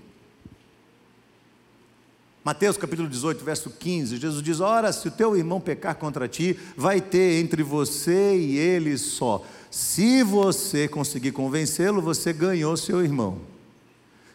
[2.46, 6.56] Mateus capítulo 18, verso 15, Jesus diz: Ora, se o teu irmão pecar contra ti,
[6.78, 9.44] vai ter entre você e ele só.
[9.72, 13.40] Se você conseguir convencê-lo, você ganhou seu irmão.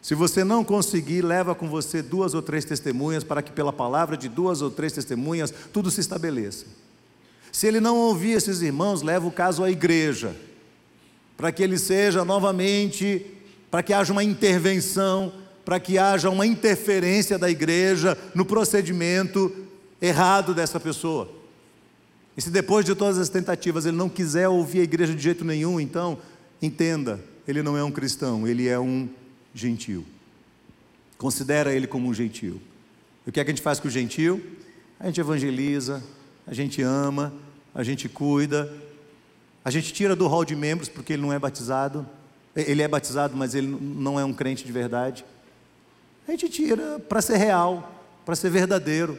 [0.02, 4.16] Se você não conseguir, leva com você duas ou três testemunhas, para que pela palavra
[4.16, 6.66] de duas ou três testemunhas tudo se estabeleça.
[7.52, 10.34] Se ele não ouvir esses irmãos, leva o caso à igreja,
[11.36, 13.24] para que ele seja novamente,
[13.70, 15.32] para que haja uma intervenção
[15.64, 19.54] para que haja uma interferência da igreja no procedimento
[20.00, 21.30] errado dessa pessoa.
[22.36, 25.44] E se depois de todas as tentativas ele não quiser ouvir a igreja de jeito
[25.44, 26.18] nenhum, então
[26.62, 29.08] entenda, ele não é um cristão, ele é um
[29.54, 30.04] gentil.
[31.18, 32.60] Considera ele como um gentil.
[33.26, 34.42] E o que é que a gente faz com o gentil?
[34.98, 36.02] A gente evangeliza,
[36.46, 37.32] a gente ama,
[37.74, 38.72] a gente cuida,
[39.64, 42.06] a gente tira do hall de membros porque ele não é batizado.
[42.56, 45.24] Ele é batizado, mas ele não é um crente de verdade.
[46.30, 47.92] A gente tira para ser real,
[48.24, 49.18] para ser verdadeiro.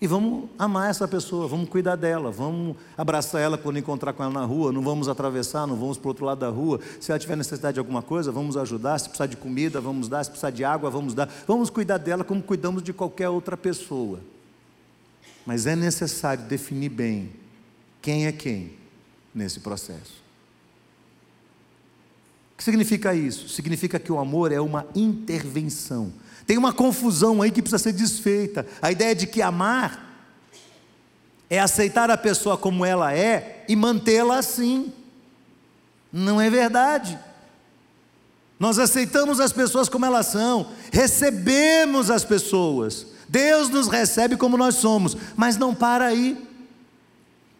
[0.00, 4.32] E vamos amar essa pessoa, vamos cuidar dela, vamos abraçar ela quando encontrar com ela
[4.32, 6.78] na rua, não vamos atravessar, não vamos para o outro lado da rua.
[7.00, 8.96] Se ela tiver necessidade de alguma coisa, vamos ajudar.
[9.00, 10.22] Se precisar de comida, vamos dar.
[10.22, 11.28] Se precisar de água, vamos dar.
[11.44, 14.20] Vamos cuidar dela como cuidamos de qualquer outra pessoa.
[15.44, 17.32] Mas é necessário definir bem
[18.00, 18.74] quem é quem
[19.34, 20.25] nesse processo.
[22.56, 23.50] O que significa isso?
[23.50, 26.10] Significa que o amor é uma intervenção.
[26.46, 28.66] Tem uma confusão aí que precisa ser desfeita.
[28.80, 30.06] A ideia de que amar
[31.50, 34.90] é aceitar a pessoa como ela é e mantê-la assim.
[36.10, 37.18] Não é verdade.
[38.58, 43.06] Nós aceitamos as pessoas como elas são, recebemos as pessoas.
[43.28, 46.42] Deus nos recebe como nós somos, mas não para aí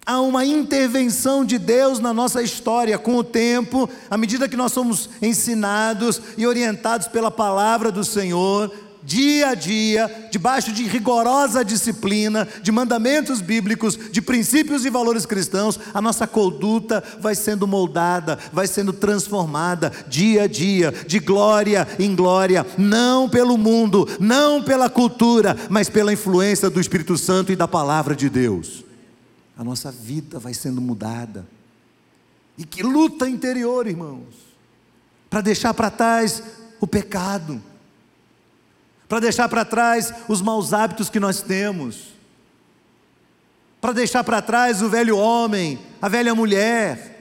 [0.06, 4.70] há uma intervenção de Deus na nossa história com o tempo, à medida que nós
[4.70, 12.46] somos ensinados e orientados pela palavra do Senhor, dia a dia, debaixo de rigorosa disciplina,
[12.62, 18.68] de mandamentos bíblicos, de princípios e valores cristãos, a nossa conduta vai sendo moldada, vai
[18.68, 25.56] sendo transformada dia a dia, de glória em glória, não pelo mundo, não pela cultura,
[25.68, 28.85] mas pela influência do Espírito Santo e da palavra de Deus
[29.56, 31.46] a nossa vida vai sendo mudada.
[32.58, 34.34] E que luta interior, irmãos,
[35.30, 36.42] para deixar para trás
[36.80, 37.62] o pecado,
[39.08, 42.14] para deixar para trás os maus hábitos que nós temos,
[43.80, 47.14] para deixar para trás o velho homem, a velha mulher.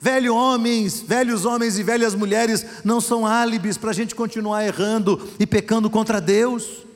[0.00, 5.28] Velho homens, velhos homens e velhas mulheres não são álibis para a gente continuar errando
[5.40, 6.86] e pecando contra Deus.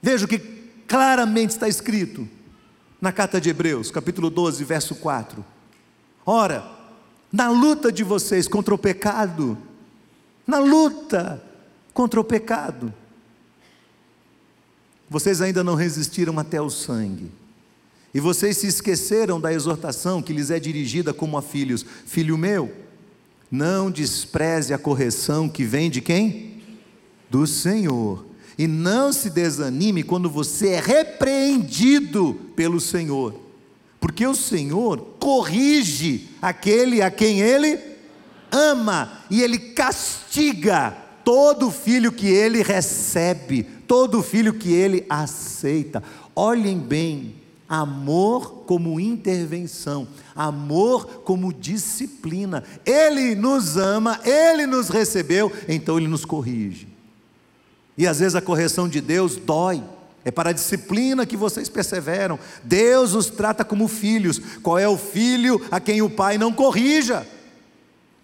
[0.00, 0.59] Veja o que
[0.90, 2.28] claramente está escrito
[3.00, 5.44] na carta de Hebreus, capítulo 12, verso 4.
[6.26, 6.68] Ora,
[7.30, 9.56] na luta de vocês contra o pecado,
[10.44, 11.40] na luta
[11.94, 12.92] contra o pecado,
[15.08, 17.30] vocês ainda não resistiram até o sangue.
[18.12, 22.74] E vocês se esqueceram da exortação que lhes é dirigida como a filhos: Filho meu,
[23.48, 26.60] não despreze a correção que vem de quem?
[27.30, 28.29] Do Senhor.
[28.58, 33.34] E não se desanime quando você é repreendido pelo Senhor,
[34.00, 37.78] porque o Senhor corrige aquele a quem ele
[38.50, 46.02] ama e ele castiga todo filho que ele recebe, todo filho que ele aceita.
[46.34, 47.34] Olhem bem,
[47.68, 52.64] amor como intervenção, amor como disciplina.
[52.84, 56.89] Ele nos ama, ele nos recebeu, então ele nos corrige.
[58.00, 59.84] E às vezes a correção de Deus dói.
[60.24, 62.38] É para a disciplina que vocês perseveram.
[62.64, 64.40] Deus os trata como filhos.
[64.62, 67.28] Qual é o filho a quem o pai não corrija?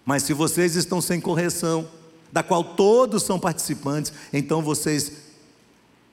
[0.03, 1.87] Mas se vocês estão sem correção,
[2.33, 5.11] da qual todos são participantes, então vocês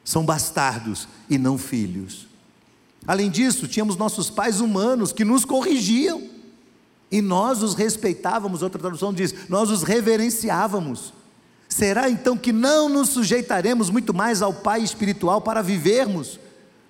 [0.05, 2.29] são bastardos e não filhos.
[3.07, 6.23] Além disso, tínhamos nossos pais humanos que nos corrigiam
[7.11, 8.61] e nós os respeitávamos.
[8.61, 11.15] Outra tradução diz: nós os reverenciávamos.
[11.77, 16.39] Será então que não nos sujeitaremos muito mais ao Pai espiritual para vivermos?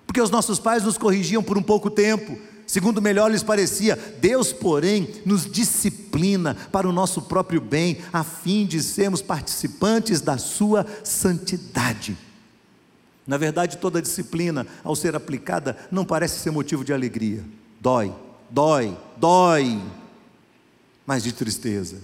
[0.05, 3.95] Porque os nossos pais nos corrigiam por um pouco tempo, segundo melhor lhes parecia.
[4.21, 10.37] Deus, porém, nos disciplina para o nosso próprio bem, a fim de sermos participantes da
[10.37, 12.15] Sua santidade.
[13.25, 17.43] Na verdade, toda disciplina, ao ser aplicada, não parece ser motivo de alegria.
[17.81, 18.13] Dói,
[18.51, 19.81] dói, dói,
[21.07, 21.97] mas de tristeza.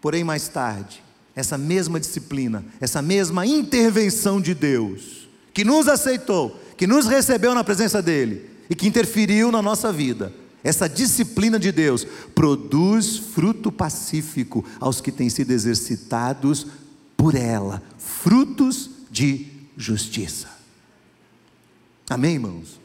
[0.00, 1.03] Porém, mais tarde,
[1.34, 7.64] essa mesma disciplina, essa mesma intervenção de Deus, que nos aceitou, que nos recebeu na
[7.64, 10.32] presença dEle e que interferiu na nossa vida,
[10.62, 16.66] essa disciplina de Deus produz fruto pacífico aos que têm sido exercitados
[17.16, 20.48] por ela, frutos de justiça.
[22.08, 22.80] Amém, irmãos?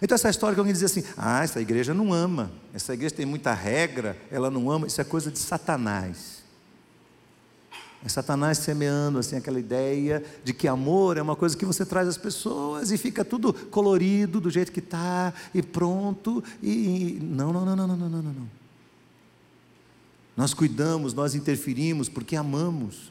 [0.00, 3.26] Então, essa história que alguém diz assim: ah, essa igreja não ama, essa igreja tem
[3.26, 6.35] muita regra, ela não ama, isso é coisa de Satanás.
[8.06, 12.06] É Satanás semeando assim aquela ideia de que amor é uma coisa que você traz
[12.06, 17.64] às pessoas e fica tudo colorido do jeito que está e pronto e não, não,
[17.64, 18.50] não, não, não, não, não, não.
[20.36, 23.10] Nós cuidamos, nós interferimos porque amamos.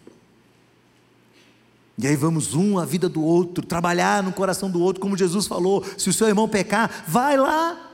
[1.97, 5.45] E aí vamos um a vida do outro, trabalhar no coração do outro, como Jesus
[5.45, 7.91] falou: se o seu irmão pecar, vai lá,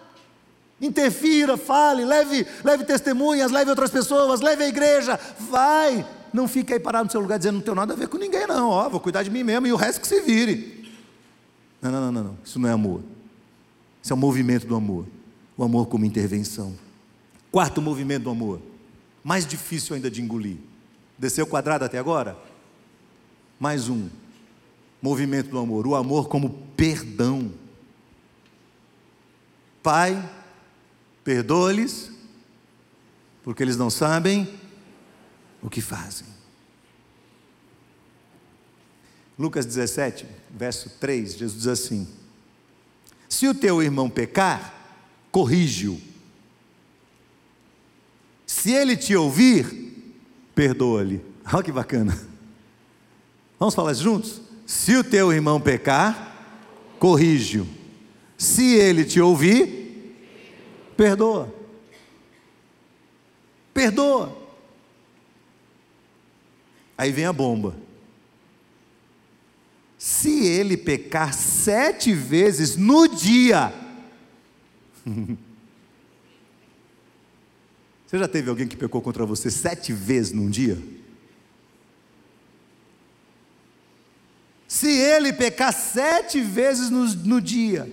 [0.79, 6.79] interfira, fale, leve, leve testemunhas, leve outras pessoas, leve a igreja, vai, não fique aí
[6.79, 8.69] parado no seu lugar dizendo não tenho nada a ver com ninguém, não.
[8.69, 10.89] Ó, vou cuidar de mim mesmo e o resto que se vire.
[11.81, 12.37] Não, não, não, não.
[12.43, 13.01] Isso não é amor.
[14.01, 15.05] Isso é o movimento do amor.
[15.57, 16.73] O amor como intervenção.
[17.51, 18.61] Quarto movimento do amor.
[19.23, 20.57] Mais difícil ainda de engolir.
[21.17, 22.37] Desceu quadrado até agora?
[23.59, 24.09] Mais um.
[25.01, 25.85] Movimento do amor.
[25.85, 27.51] O amor como perdão.
[29.83, 30.29] Pai,
[31.23, 32.11] perdoa-lhes,
[33.43, 34.47] porque eles não sabem
[35.61, 36.27] o que fazem.
[39.37, 42.07] Lucas 17, verso 3, Jesus diz assim:
[43.27, 44.73] Se o teu irmão pecar,
[45.31, 45.99] corrige-o.
[48.45, 50.13] Se ele te ouvir,
[50.53, 51.21] perdoa-lhe.
[51.51, 52.19] Olha que bacana.
[53.57, 54.41] Vamos falar juntos?
[54.65, 56.59] Se o teu irmão pecar,
[56.99, 57.67] corrige-o.
[58.37, 60.15] Se ele te ouvir,
[60.95, 61.53] perdoa.
[63.73, 64.40] Perdoa.
[67.01, 67.75] Aí vem a bomba.
[69.97, 73.73] Se ele pecar sete vezes no dia,
[78.05, 80.77] você já teve alguém que pecou contra você sete vezes num dia?
[84.67, 87.91] Se ele pecar sete vezes no, no dia,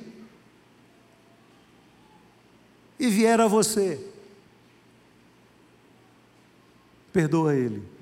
[3.00, 4.06] e vier a você,
[7.10, 7.96] perdoa ele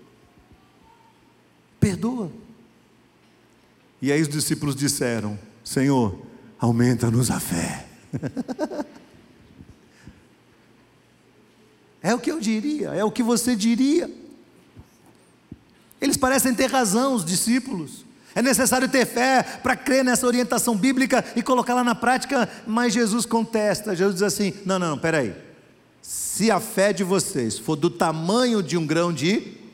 [1.87, 2.33] perdoa.
[4.03, 6.19] E aí os discípulos disseram: Senhor,
[6.59, 7.87] aumenta-nos a fé.
[12.03, 14.11] é o que eu diria, é o que você diria.
[16.01, 18.05] Eles parecem ter razão, os discípulos.
[18.35, 23.25] É necessário ter fé para crer nessa orientação bíblica e colocá-la na prática, mas Jesus
[23.25, 23.95] contesta.
[23.95, 25.33] Jesus diz assim: não, não, não, peraí.
[26.03, 29.66] Se a fé de vocês for do tamanho de um grão de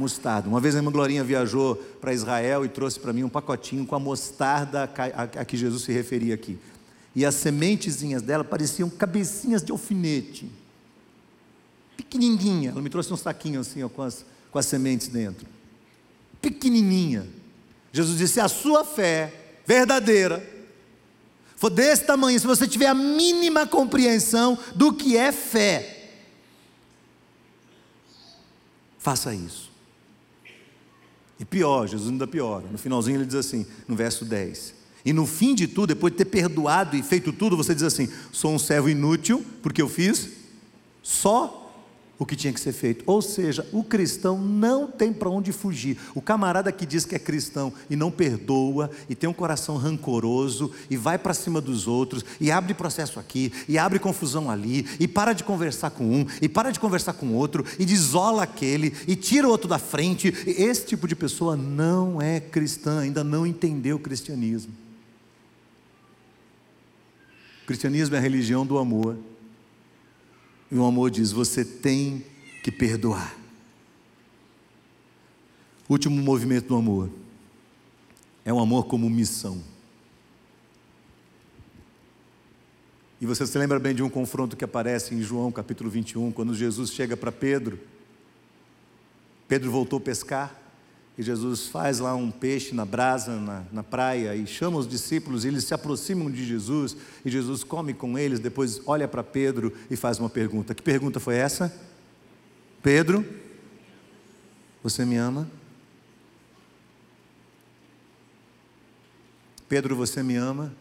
[0.00, 0.48] mostarda.
[0.48, 3.94] Uma vez a irmã Glorinha viajou para Israel e trouxe para mim um pacotinho com
[3.94, 6.58] a mostarda a, que Jesus se referia aqui.
[7.14, 10.50] E as sementezinhas dela pareciam cabecinhas de alfinete.
[11.96, 12.70] Pequenininha.
[12.70, 15.46] Ela me trouxe um saquinho assim, ó, com, as, com as sementes dentro.
[16.40, 17.26] Pequenininha.
[17.92, 19.32] Jesus disse: a sua fé
[19.66, 20.60] verdadeira
[21.60, 26.08] for desse tamanho, se você tiver a mínima compreensão do que é fé,
[28.98, 29.69] faça isso.
[31.40, 32.66] E pior, Jesus ainda piora.
[32.70, 34.74] No finalzinho ele diz assim, no verso 10.
[35.04, 38.08] E no fim de tudo, depois de ter perdoado e feito tudo, você diz assim:
[38.30, 40.28] sou um servo inútil, porque eu fiz
[41.02, 41.69] só
[42.20, 43.02] o que tinha que ser feito.
[43.06, 45.96] Ou seja, o cristão não tem para onde fugir.
[46.14, 50.70] O camarada que diz que é cristão e não perdoa, e tem um coração rancoroso,
[50.90, 55.08] e vai para cima dos outros, e abre processo aqui, e abre confusão ali, e
[55.08, 59.16] para de conversar com um, e para de conversar com outro, e desola aquele, e
[59.16, 60.28] tira o outro da frente.
[60.46, 64.74] Esse tipo de pessoa não é cristã, ainda não entendeu o cristianismo.
[67.62, 69.16] O cristianismo é a religião do amor.
[70.70, 72.24] E o amor diz: você tem
[72.62, 73.36] que perdoar.
[75.88, 77.10] Último movimento do amor
[78.44, 79.60] é o amor como missão.
[83.20, 86.54] E você se lembra bem de um confronto que aparece em João capítulo 21, quando
[86.54, 87.78] Jesus chega para Pedro.
[89.46, 90.59] Pedro voltou a pescar.
[91.20, 95.44] E Jesus faz lá um peixe na brasa, na, na praia, e chama os discípulos,
[95.44, 99.70] e eles se aproximam de Jesus, e Jesus come com eles, depois olha para Pedro
[99.90, 100.74] e faz uma pergunta.
[100.74, 101.78] Que pergunta foi essa?
[102.82, 103.22] Pedro,
[104.82, 105.46] você me ama?
[109.68, 110.74] Pedro, você me ama?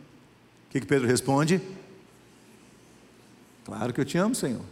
[0.68, 1.62] O que, que Pedro responde?
[3.66, 4.62] Claro que eu te amo, Senhor.
[4.62, 4.66] O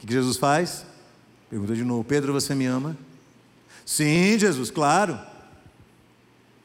[0.00, 0.84] que, que Jesus faz?
[1.48, 2.94] Pergunta de novo: Pedro, você me ama?
[3.84, 5.18] Sim, Jesus, claro.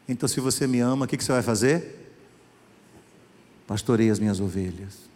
[0.07, 2.13] Então, se você me ama, o que, você vai fazer?
[3.67, 5.09] Pastorei as minhas ovelhas.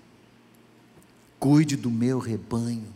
[1.39, 2.93] Cuide do meu rebanho.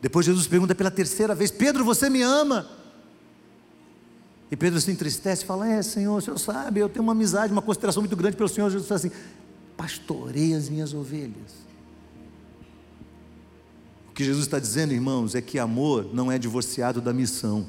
[0.00, 2.68] Depois Jesus pergunta pela terceira vez: Pedro, você me ama?
[4.50, 7.52] E Pedro se entristece e fala: É, Senhor, o Senhor sabe, eu tenho uma amizade,
[7.52, 8.68] uma consideração muito grande pelo Senhor.
[8.68, 9.12] Jesus fala assim:
[9.76, 11.62] Pastorei as minhas ovelhas.
[14.12, 17.66] O que Jesus está dizendo, irmãos, é que amor não é divorciado da missão.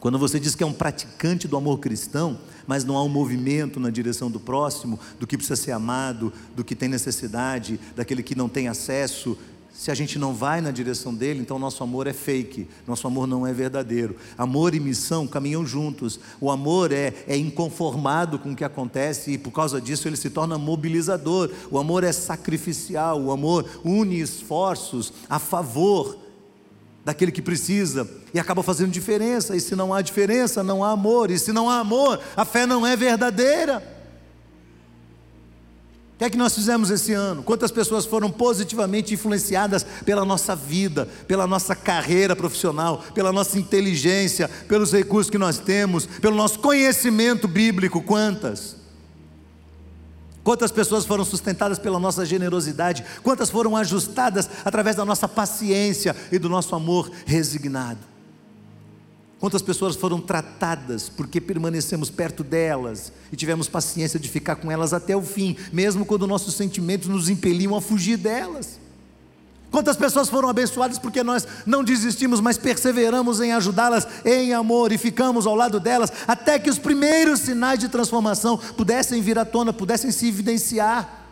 [0.00, 3.78] Quando você diz que é um praticante do amor cristão, mas não há um movimento
[3.78, 8.34] na direção do próximo, do que precisa ser amado, do que tem necessidade, daquele que
[8.34, 9.38] não tem acesso,
[9.74, 13.26] se a gente não vai na direção dele, então nosso amor é fake, nosso amor
[13.26, 14.14] não é verdadeiro.
[14.38, 16.20] Amor e missão caminham juntos.
[16.40, 20.30] O amor é, é inconformado com o que acontece e por causa disso ele se
[20.30, 21.50] torna mobilizador.
[21.72, 26.18] O amor é sacrificial, o amor une esforços a favor
[27.04, 29.56] daquele que precisa e acaba fazendo diferença.
[29.56, 31.32] E se não há diferença, não há amor.
[31.32, 33.93] E se não há amor, a fé não é verdadeira.
[36.14, 37.42] O que é que nós fizemos esse ano?
[37.42, 44.48] Quantas pessoas foram positivamente influenciadas pela nossa vida, pela nossa carreira profissional, pela nossa inteligência,
[44.68, 48.00] pelos recursos que nós temos, pelo nosso conhecimento bíblico?
[48.00, 48.76] Quantas?
[50.44, 53.04] Quantas pessoas foram sustentadas pela nossa generosidade?
[53.22, 58.13] Quantas foram ajustadas através da nossa paciência e do nosso amor resignado?
[59.44, 64.94] Quantas pessoas foram tratadas porque permanecemos perto delas e tivemos paciência de ficar com elas
[64.94, 68.80] até o fim, mesmo quando nossos sentimentos nos impeliam a fugir delas?
[69.70, 74.96] Quantas pessoas foram abençoadas porque nós não desistimos, mas perseveramos em ajudá-las em amor e
[74.96, 79.74] ficamos ao lado delas até que os primeiros sinais de transformação pudessem vir à tona,
[79.74, 81.22] pudessem se evidenciar?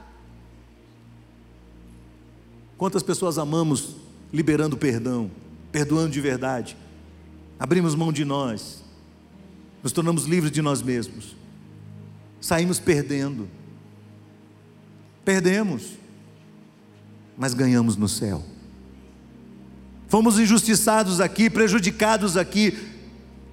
[2.77, 3.97] Quantas pessoas amamos
[4.31, 5.31] liberando perdão,
[5.73, 6.77] perdoando de verdade?
[7.63, 8.83] Abrimos mão de nós,
[9.85, 11.37] nos tornamos livres de nós mesmos,
[12.41, 13.49] saímos perdendo,
[15.25, 15.93] perdemos,
[17.39, 18.43] mas ganhamos no céu.
[20.09, 22.77] Fomos injustiçados aqui, prejudicados aqui,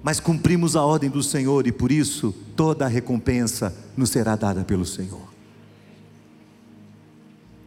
[0.02, 4.64] mas cumprimos a ordem do Senhor e por isso toda a recompensa nos será dada
[4.64, 5.32] pelo Senhor.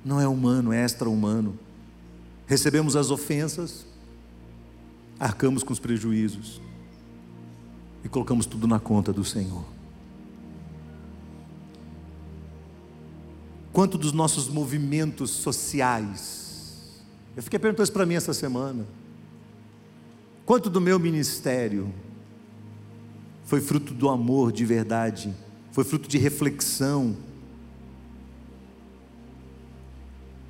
[0.04, 1.58] Não é humano, é extra-humano.
[2.46, 3.86] Recebemos as ofensas,
[5.20, 6.62] arcamos com os prejuízos
[8.04, 9.64] e colocamos tudo na conta do Senhor.
[13.72, 17.02] Quanto dos nossos movimentos sociais,
[17.36, 18.86] eu fiquei perguntando isso para mim essa semana.
[20.46, 21.92] Quanto do meu ministério
[23.46, 25.34] foi fruto do amor de verdade,
[25.72, 27.16] foi fruto de reflexão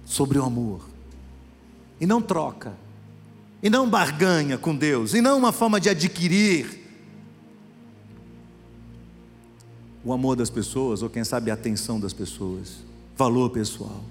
[0.03, 0.86] sobre o amor,
[1.99, 2.74] e não troca
[3.64, 6.82] e não barganha com Deus, e não uma forma de adquirir
[10.03, 12.80] o amor das pessoas, ou quem sabe a atenção das pessoas,
[13.16, 14.03] valor pessoal,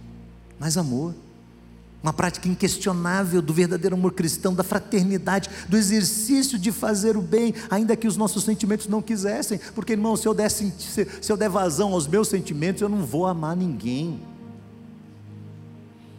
[0.58, 1.14] mas amor.
[2.02, 7.54] Uma prática inquestionável do verdadeiro amor cristão, da fraternidade, do exercício de fazer o bem,
[7.70, 11.48] ainda que os nossos sentimentos não quisessem, porque irmão, se eu der, se eu der
[11.48, 14.20] vazão aos meus sentimentos, eu não vou amar ninguém.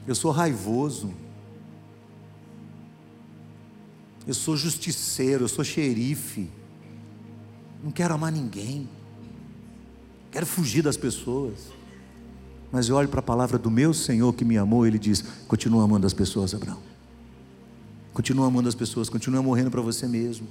[0.07, 1.11] Eu sou raivoso,
[4.28, 6.49] eu sou justiceiro, eu sou xerife.
[7.84, 8.88] Não quero amar ninguém.
[10.32, 11.71] Quero fugir das pessoas.
[12.71, 15.84] Mas eu olho para a palavra do meu Senhor que me amou, ele diz: continua
[15.84, 16.80] amando as pessoas, Abraão.
[18.13, 20.47] Continua amando as pessoas, continua morrendo para você mesmo.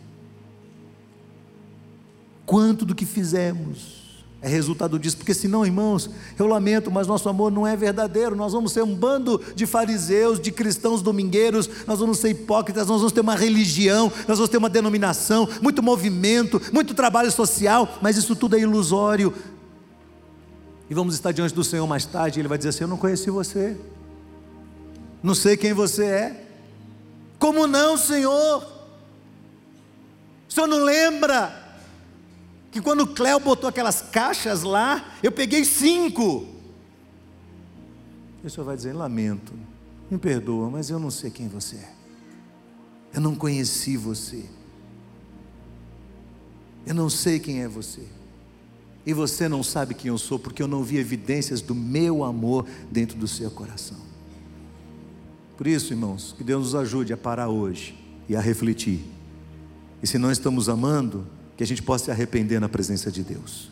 [2.44, 4.01] Quanto do que fizemos
[4.42, 8.34] é resultado disso, porque senão, irmãos, eu lamento, mas nosso amor não é verdadeiro.
[8.34, 12.98] Nós vamos ser um bando de fariseus, de cristãos domingueiros, nós vamos ser hipócritas, nós
[12.98, 18.16] vamos ter uma religião, nós vamos ter uma denominação, muito movimento, muito trabalho social, mas
[18.16, 19.32] isso tudo é ilusório.
[20.90, 22.96] E vamos estar diante do Senhor mais tarde, e Ele vai dizer assim: Eu não
[22.96, 23.76] conheci você,
[25.22, 26.46] não sei quem você é.
[27.38, 28.66] Como não, Senhor?
[30.48, 31.61] O Senhor não lembra?
[32.72, 36.46] Que quando o Cléo botou aquelas caixas lá, eu peguei cinco.
[38.42, 39.52] E o senhor vai dizer: lamento,
[40.10, 41.92] me perdoa, mas eu não sei quem você é.
[43.12, 44.46] Eu não conheci você.
[46.86, 48.08] Eu não sei quem é você.
[49.04, 52.66] E você não sabe quem eu sou, porque eu não vi evidências do meu amor
[52.90, 53.98] dentro do seu coração.
[55.58, 57.94] Por isso, irmãos, que Deus nos ajude a parar hoje
[58.28, 59.04] e a refletir.
[60.02, 63.70] E se não estamos amando, que a gente possa se arrepender na presença de Deus.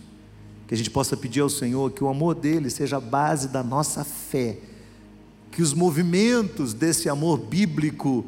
[0.67, 3.63] Que a gente possa pedir ao Senhor que o amor dele seja a base da
[3.63, 4.59] nossa fé.
[5.51, 8.25] Que os movimentos desse amor bíblico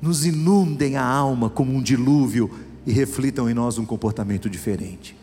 [0.00, 2.50] nos inundem a alma como um dilúvio
[2.86, 5.16] e reflitam em nós um comportamento diferente.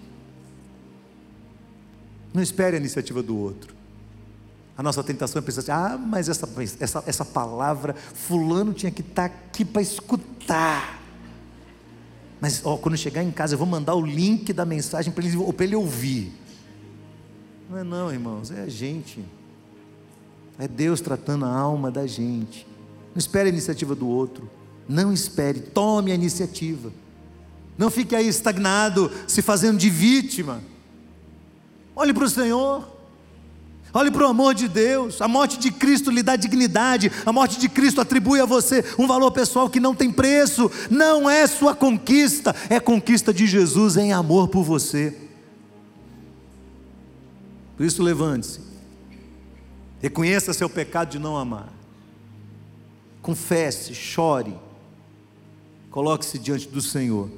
[2.34, 3.74] Não espere a iniciativa do outro.
[4.78, 6.48] A nossa tentação é pensar assim: ah, mas essa,
[6.80, 11.02] essa, essa palavra, Fulano tinha que estar aqui para escutar.
[12.40, 15.38] Mas ó, quando chegar em casa, eu vou mandar o link da mensagem para ele,
[15.60, 16.32] ele ouvir.
[17.70, 19.24] Não é não, irmãos, é a gente.
[20.58, 22.66] É Deus tratando a alma da gente.
[23.14, 24.50] Não espere a iniciativa do outro.
[24.88, 26.92] Não espere, tome a iniciativa.
[27.78, 30.62] Não fique aí estagnado, se fazendo de vítima.
[31.96, 32.95] Olhe para o Senhor.
[33.98, 35.22] Olhe para o amor de Deus.
[35.22, 37.10] A morte de Cristo lhe dá dignidade.
[37.26, 40.70] A morte de Cristo atribui a você um valor pessoal que não tem preço.
[40.92, 45.16] Não é sua conquista, é conquista de Jesus em amor por você.
[47.78, 48.60] Por isso, levante-se.
[50.02, 51.72] Reconheça seu pecado de não amar.
[53.22, 54.56] Confesse, chore.
[55.90, 57.32] Coloque-se diante do Senhor,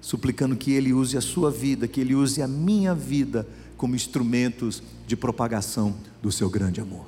[0.00, 3.46] suplicando que Ele use a sua vida, que Ele use a minha vida
[3.80, 7.06] como instrumentos de propagação do seu grande amor.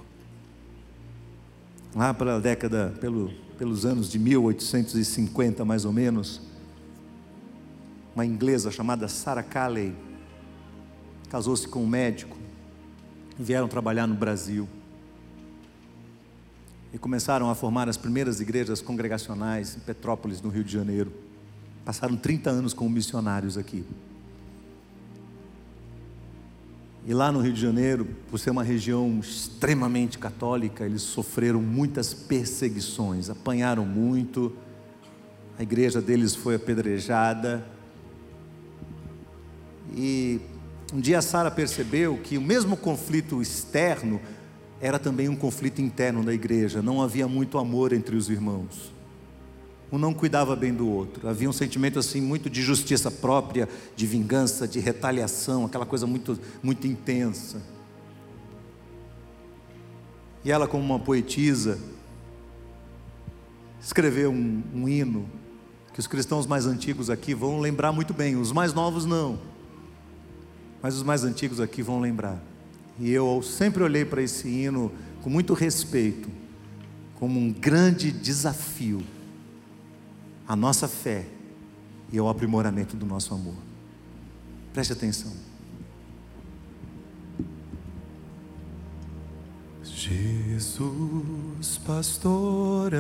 [1.95, 6.41] Lá pela década, pelo, pelos anos de 1850 mais ou menos,
[8.15, 9.95] uma inglesa chamada Sarah Calley
[11.29, 12.39] casou-se com um médico
[13.39, 14.67] vieram trabalhar no Brasil.
[16.91, 21.13] E começaram a formar as primeiras igrejas congregacionais em Petrópolis, no Rio de Janeiro.
[21.85, 23.85] Passaram 30 anos como missionários aqui.
[27.05, 32.15] E lá no Rio de Janeiro, por ser uma região extremamente católica, eles sofreram muitas
[32.15, 34.53] perseguições, apanharam muito,
[35.59, 37.67] a igreja deles foi apedrejada.
[39.97, 40.41] E
[40.93, 44.21] um dia Sara percebeu que o mesmo conflito externo
[44.81, 48.93] era também um conflito interno da igreja, não havia muito amor entre os irmãos
[49.93, 51.29] um não cuidava bem do outro.
[51.29, 56.41] Havia um sentimento assim muito de justiça própria, de vingança, de retaliação, aquela coisa muito
[56.63, 57.61] muito intensa.
[60.43, 61.79] E ela, como uma poetisa,
[63.81, 65.29] escreveu um, um hino
[65.93, 69.39] que os cristãos mais antigos aqui vão lembrar muito bem, os mais novos não,
[70.81, 72.43] mas os mais antigos aqui vão lembrar.
[72.99, 74.91] E eu sempre olhei para esse hino
[75.23, 76.31] com muito respeito,
[77.15, 79.03] como um grande desafio
[80.53, 81.27] a nossa fé
[82.13, 83.55] e ao aprimoramento do nosso amor.
[84.75, 85.33] Preste atenção.
[89.83, 92.93] Jesus, pastor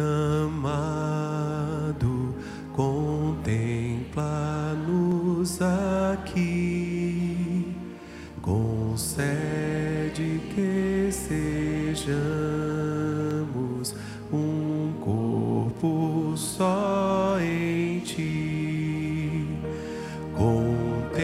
[0.46, 2.34] amado,
[2.74, 7.76] contempla-nos aqui,
[8.40, 12.02] concede que sejamos
[14.32, 16.21] um corpo
[16.62, 19.48] só em ti,
[20.32, 21.16] contendas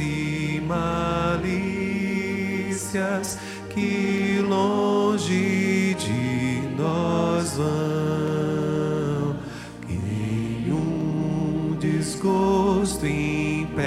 [0.00, 1.78] e malícias
[3.68, 9.36] que longe de nós vão,
[9.86, 13.82] que nenhum desgosto impeça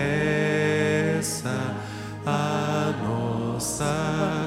[2.23, 4.46] a nossa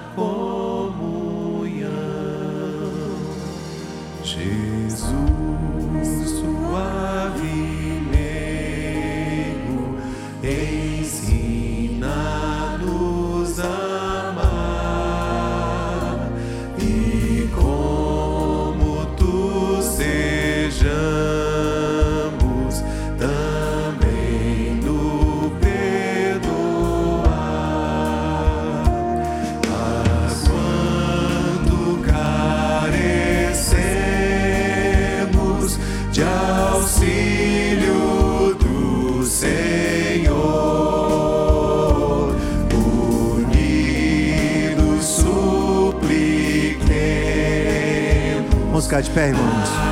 [48.90, 49.89] ficar de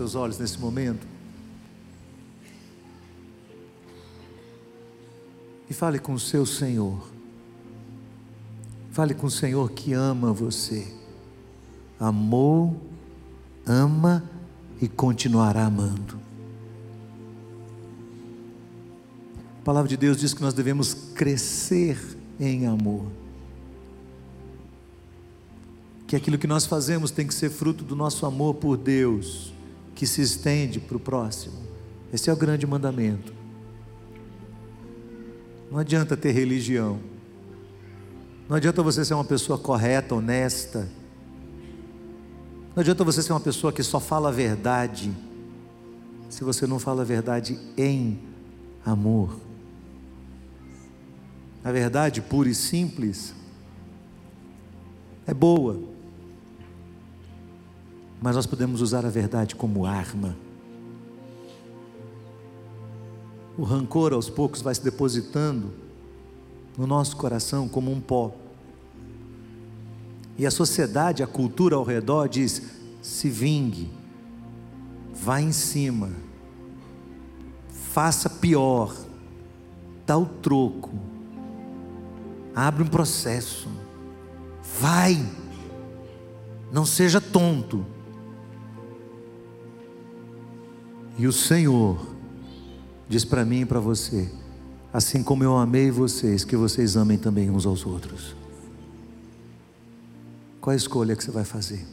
[0.00, 1.06] seus olhos nesse momento.
[5.68, 7.06] E fale com o seu Senhor.
[8.92, 10.90] Fale com o Senhor que ama você.
[11.98, 12.80] Amou,
[13.66, 14.24] ama
[14.80, 16.18] e continuará amando.
[19.60, 22.00] A palavra de Deus diz que nós devemos crescer
[22.40, 23.04] em amor.
[26.06, 29.52] Que aquilo que nós fazemos tem que ser fruto do nosso amor por Deus,
[29.94, 31.54] que se estende para o próximo.
[32.12, 33.32] Esse é o grande mandamento.
[35.70, 36.98] Não adianta ter religião.
[38.48, 40.88] Não adianta você ser uma pessoa correta, honesta.
[42.74, 45.12] Não adianta você ser uma pessoa que só fala a verdade,
[46.28, 48.18] se você não fala a verdade em
[48.84, 49.38] amor.
[51.62, 53.34] A verdade pura e simples
[55.26, 55.80] é boa,
[58.20, 60.36] mas nós podemos usar a verdade como arma.
[63.56, 65.70] O rancor aos poucos vai se depositando
[66.76, 68.32] no nosso coração como um pó.
[70.36, 72.62] E a sociedade, a cultura ao redor diz:
[73.02, 73.90] se vingue,
[75.14, 76.10] vá em cima,
[77.68, 78.94] faça pior,
[80.06, 80.90] dá o troco,
[82.54, 83.68] abre um processo,
[84.78, 85.22] vai,
[86.72, 87.84] não seja tonto.
[91.20, 92.00] E o Senhor
[93.06, 94.32] diz para mim e para você:
[94.90, 98.34] assim como eu amei vocês, que vocês amem também uns aos outros.
[100.62, 101.86] Qual a escolha que você vai fazer?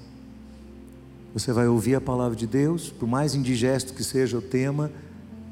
[1.33, 4.89] Você vai ouvir a palavra de Deus, por mais indigesto que seja o tema,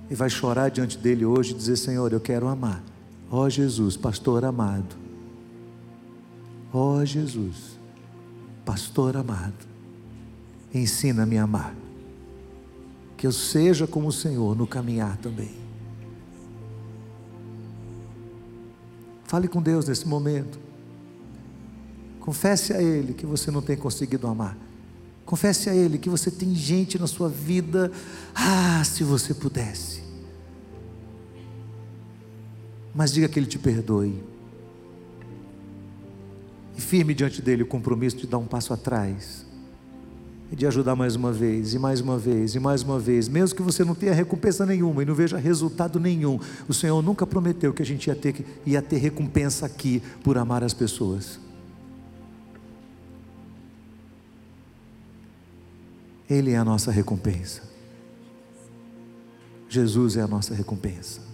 [0.09, 2.81] e vai chorar diante dele hoje e dizer: Senhor, eu quero amar.
[3.29, 4.95] Ó oh, Jesus, pastor amado.
[6.71, 7.77] Ó oh, Jesus,
[8.63, 9.67] pastor amado,
[10.73, 11.84] ensina-me a amar.
[13.25, 15.49] Que eu seja como o Senhor no caminhar também.
[19.23, 20.59] Fale com Deus nesse momento.
[22.19, 24.55] Confesse a Ele que você não tem conseguido amar.
[25.25, 27.91] Confesse a Ele que você tem gente na sua vida.
[28.35, 30.03] Ah, se você pudesse.
[32.93, 34.23] Mas diga que Ele te perdoe.
[36.77, 39.47] E firme diante dele o compromisso de dar um passo atrás.
[40.51, 43.27] De ajudar mais uma vez, e mais uma vez, e mais uma vez.
[43.27, 46.39] Mesmo que você não tenha recompensa nenhuma e não veja resultado nenhum.
[46.67, 50.63] O Senhor nunca prometeu que a gente ia ter, ia ter recompensa aqui por amar
[50.63, 51.39] as pessoas.
[56.29, 57.61] Ele é a nossa recompensa.
[59.67, 61.24] Jesus é a nossa recompensa.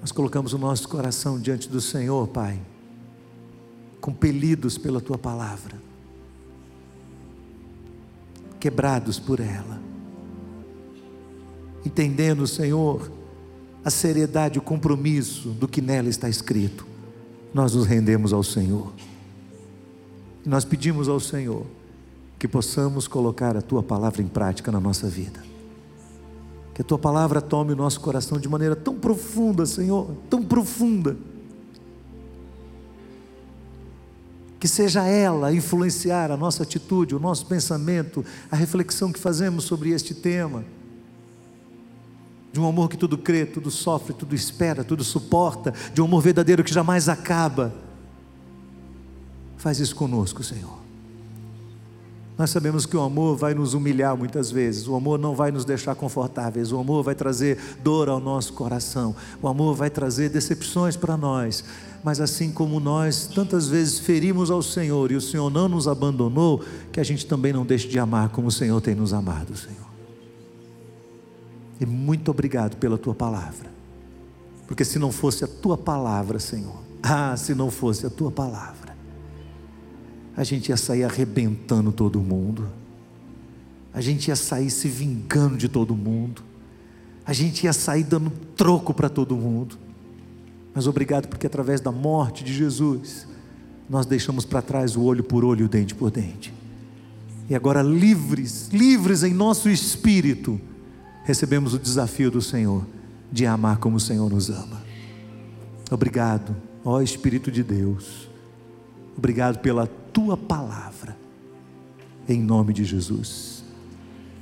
[0.00, 2.60] Nós colocamos o nosso coração diante do Senhor, Pai,
[4.00, 5.76] compelidos pela Tua palavra,
[8.58, 9.80] quebrados por ela,
[11.84, 13.10] entendendo, Senhor,
[13.84, 16.86] a seriedade, o compromisso do que nela está escrito.
[17.52, 18.92] Nós nos rendemos ao Senhor.
[20.44, 21.66] E nós pedimos ao Senhor
[22.38, 25.42] que possamos colocar a tua palavra em prática na nossa vida.
[26.74, 31.16] Que a tua palavra tome o nosso coração de maneira tão profunda, Senhor, tão profunda.
[34.58, 39.90] Que seja ela influenciar a nossa atitude, o nosso pensamento, a reflexão que fazemos sobre
[39.90, 40.64] este tema
[42.52, 46.20] de um amor que tudo crê, tudo sofre, tudo espera, tudo suporta, de um amor
[46.20, 47.72] verdadeiro que jamais acaba.
[49.56, 50.80] Faz isso conosco, Senhor.
[52.38, 55.64] Nós sabemos que o amor vai nos humilhar muitas vezes, o amor não vai nos
[55.64, 60.96] deixar confortáveis, o amor vai trazer dor ao nosso coração, o amor vai trazer decepções
[60.96, 61.62] para nós.
[62.02, 66.64] Mas assim como nós tantas vezes ferimos ao Senhor e o Senhor não nos abandonou,
[66.90, 69.90] que a gente também não deixe de amar como o Senhor tem nos amado, Senhor.
[71.78, 73.70] E muito obrigado pela tua palavra,
[74.66, 78.79] porque se não fosse a tua palavra, Senhor, ah, se não fosse a tua palavra,
[80.36, 82.68] a gente ia sair arrebentando todo mundo,
[83.92, 86.42] a gente ia sair se vingando de todo mundo,
[87.26, 89.76] a gente ia sair dando troco para todo mundo.
[90.74, 93.26] Mas obrigado porque através da morte de Jesus,
[93.88, 96.54] nós deixamos para trás o olho por olho, o dente por dente.
[97.48, 100.60] E agora, livres, livres em nosso espírito,
[101.24, 102.86] recebemos o desafio do Senhor
[103.32, 104.80] de amar como o Senhor nos ama.
[105.90, 106.54] Obrigado,
[106.84, 108.29] ó Espírito de Deus.
[109.16, 111.16] Obrigado pela tua palavra.
[112.28, 113.64] Em nome de Jesus.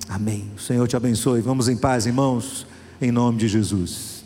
[0.08, 0.50] Amém.
[0.56, 1.40] O Senhor te abençoe.
[1.40, 2.66] Vamos em paz, irmãos,
[3.00, 4.17] em nome de Jesus.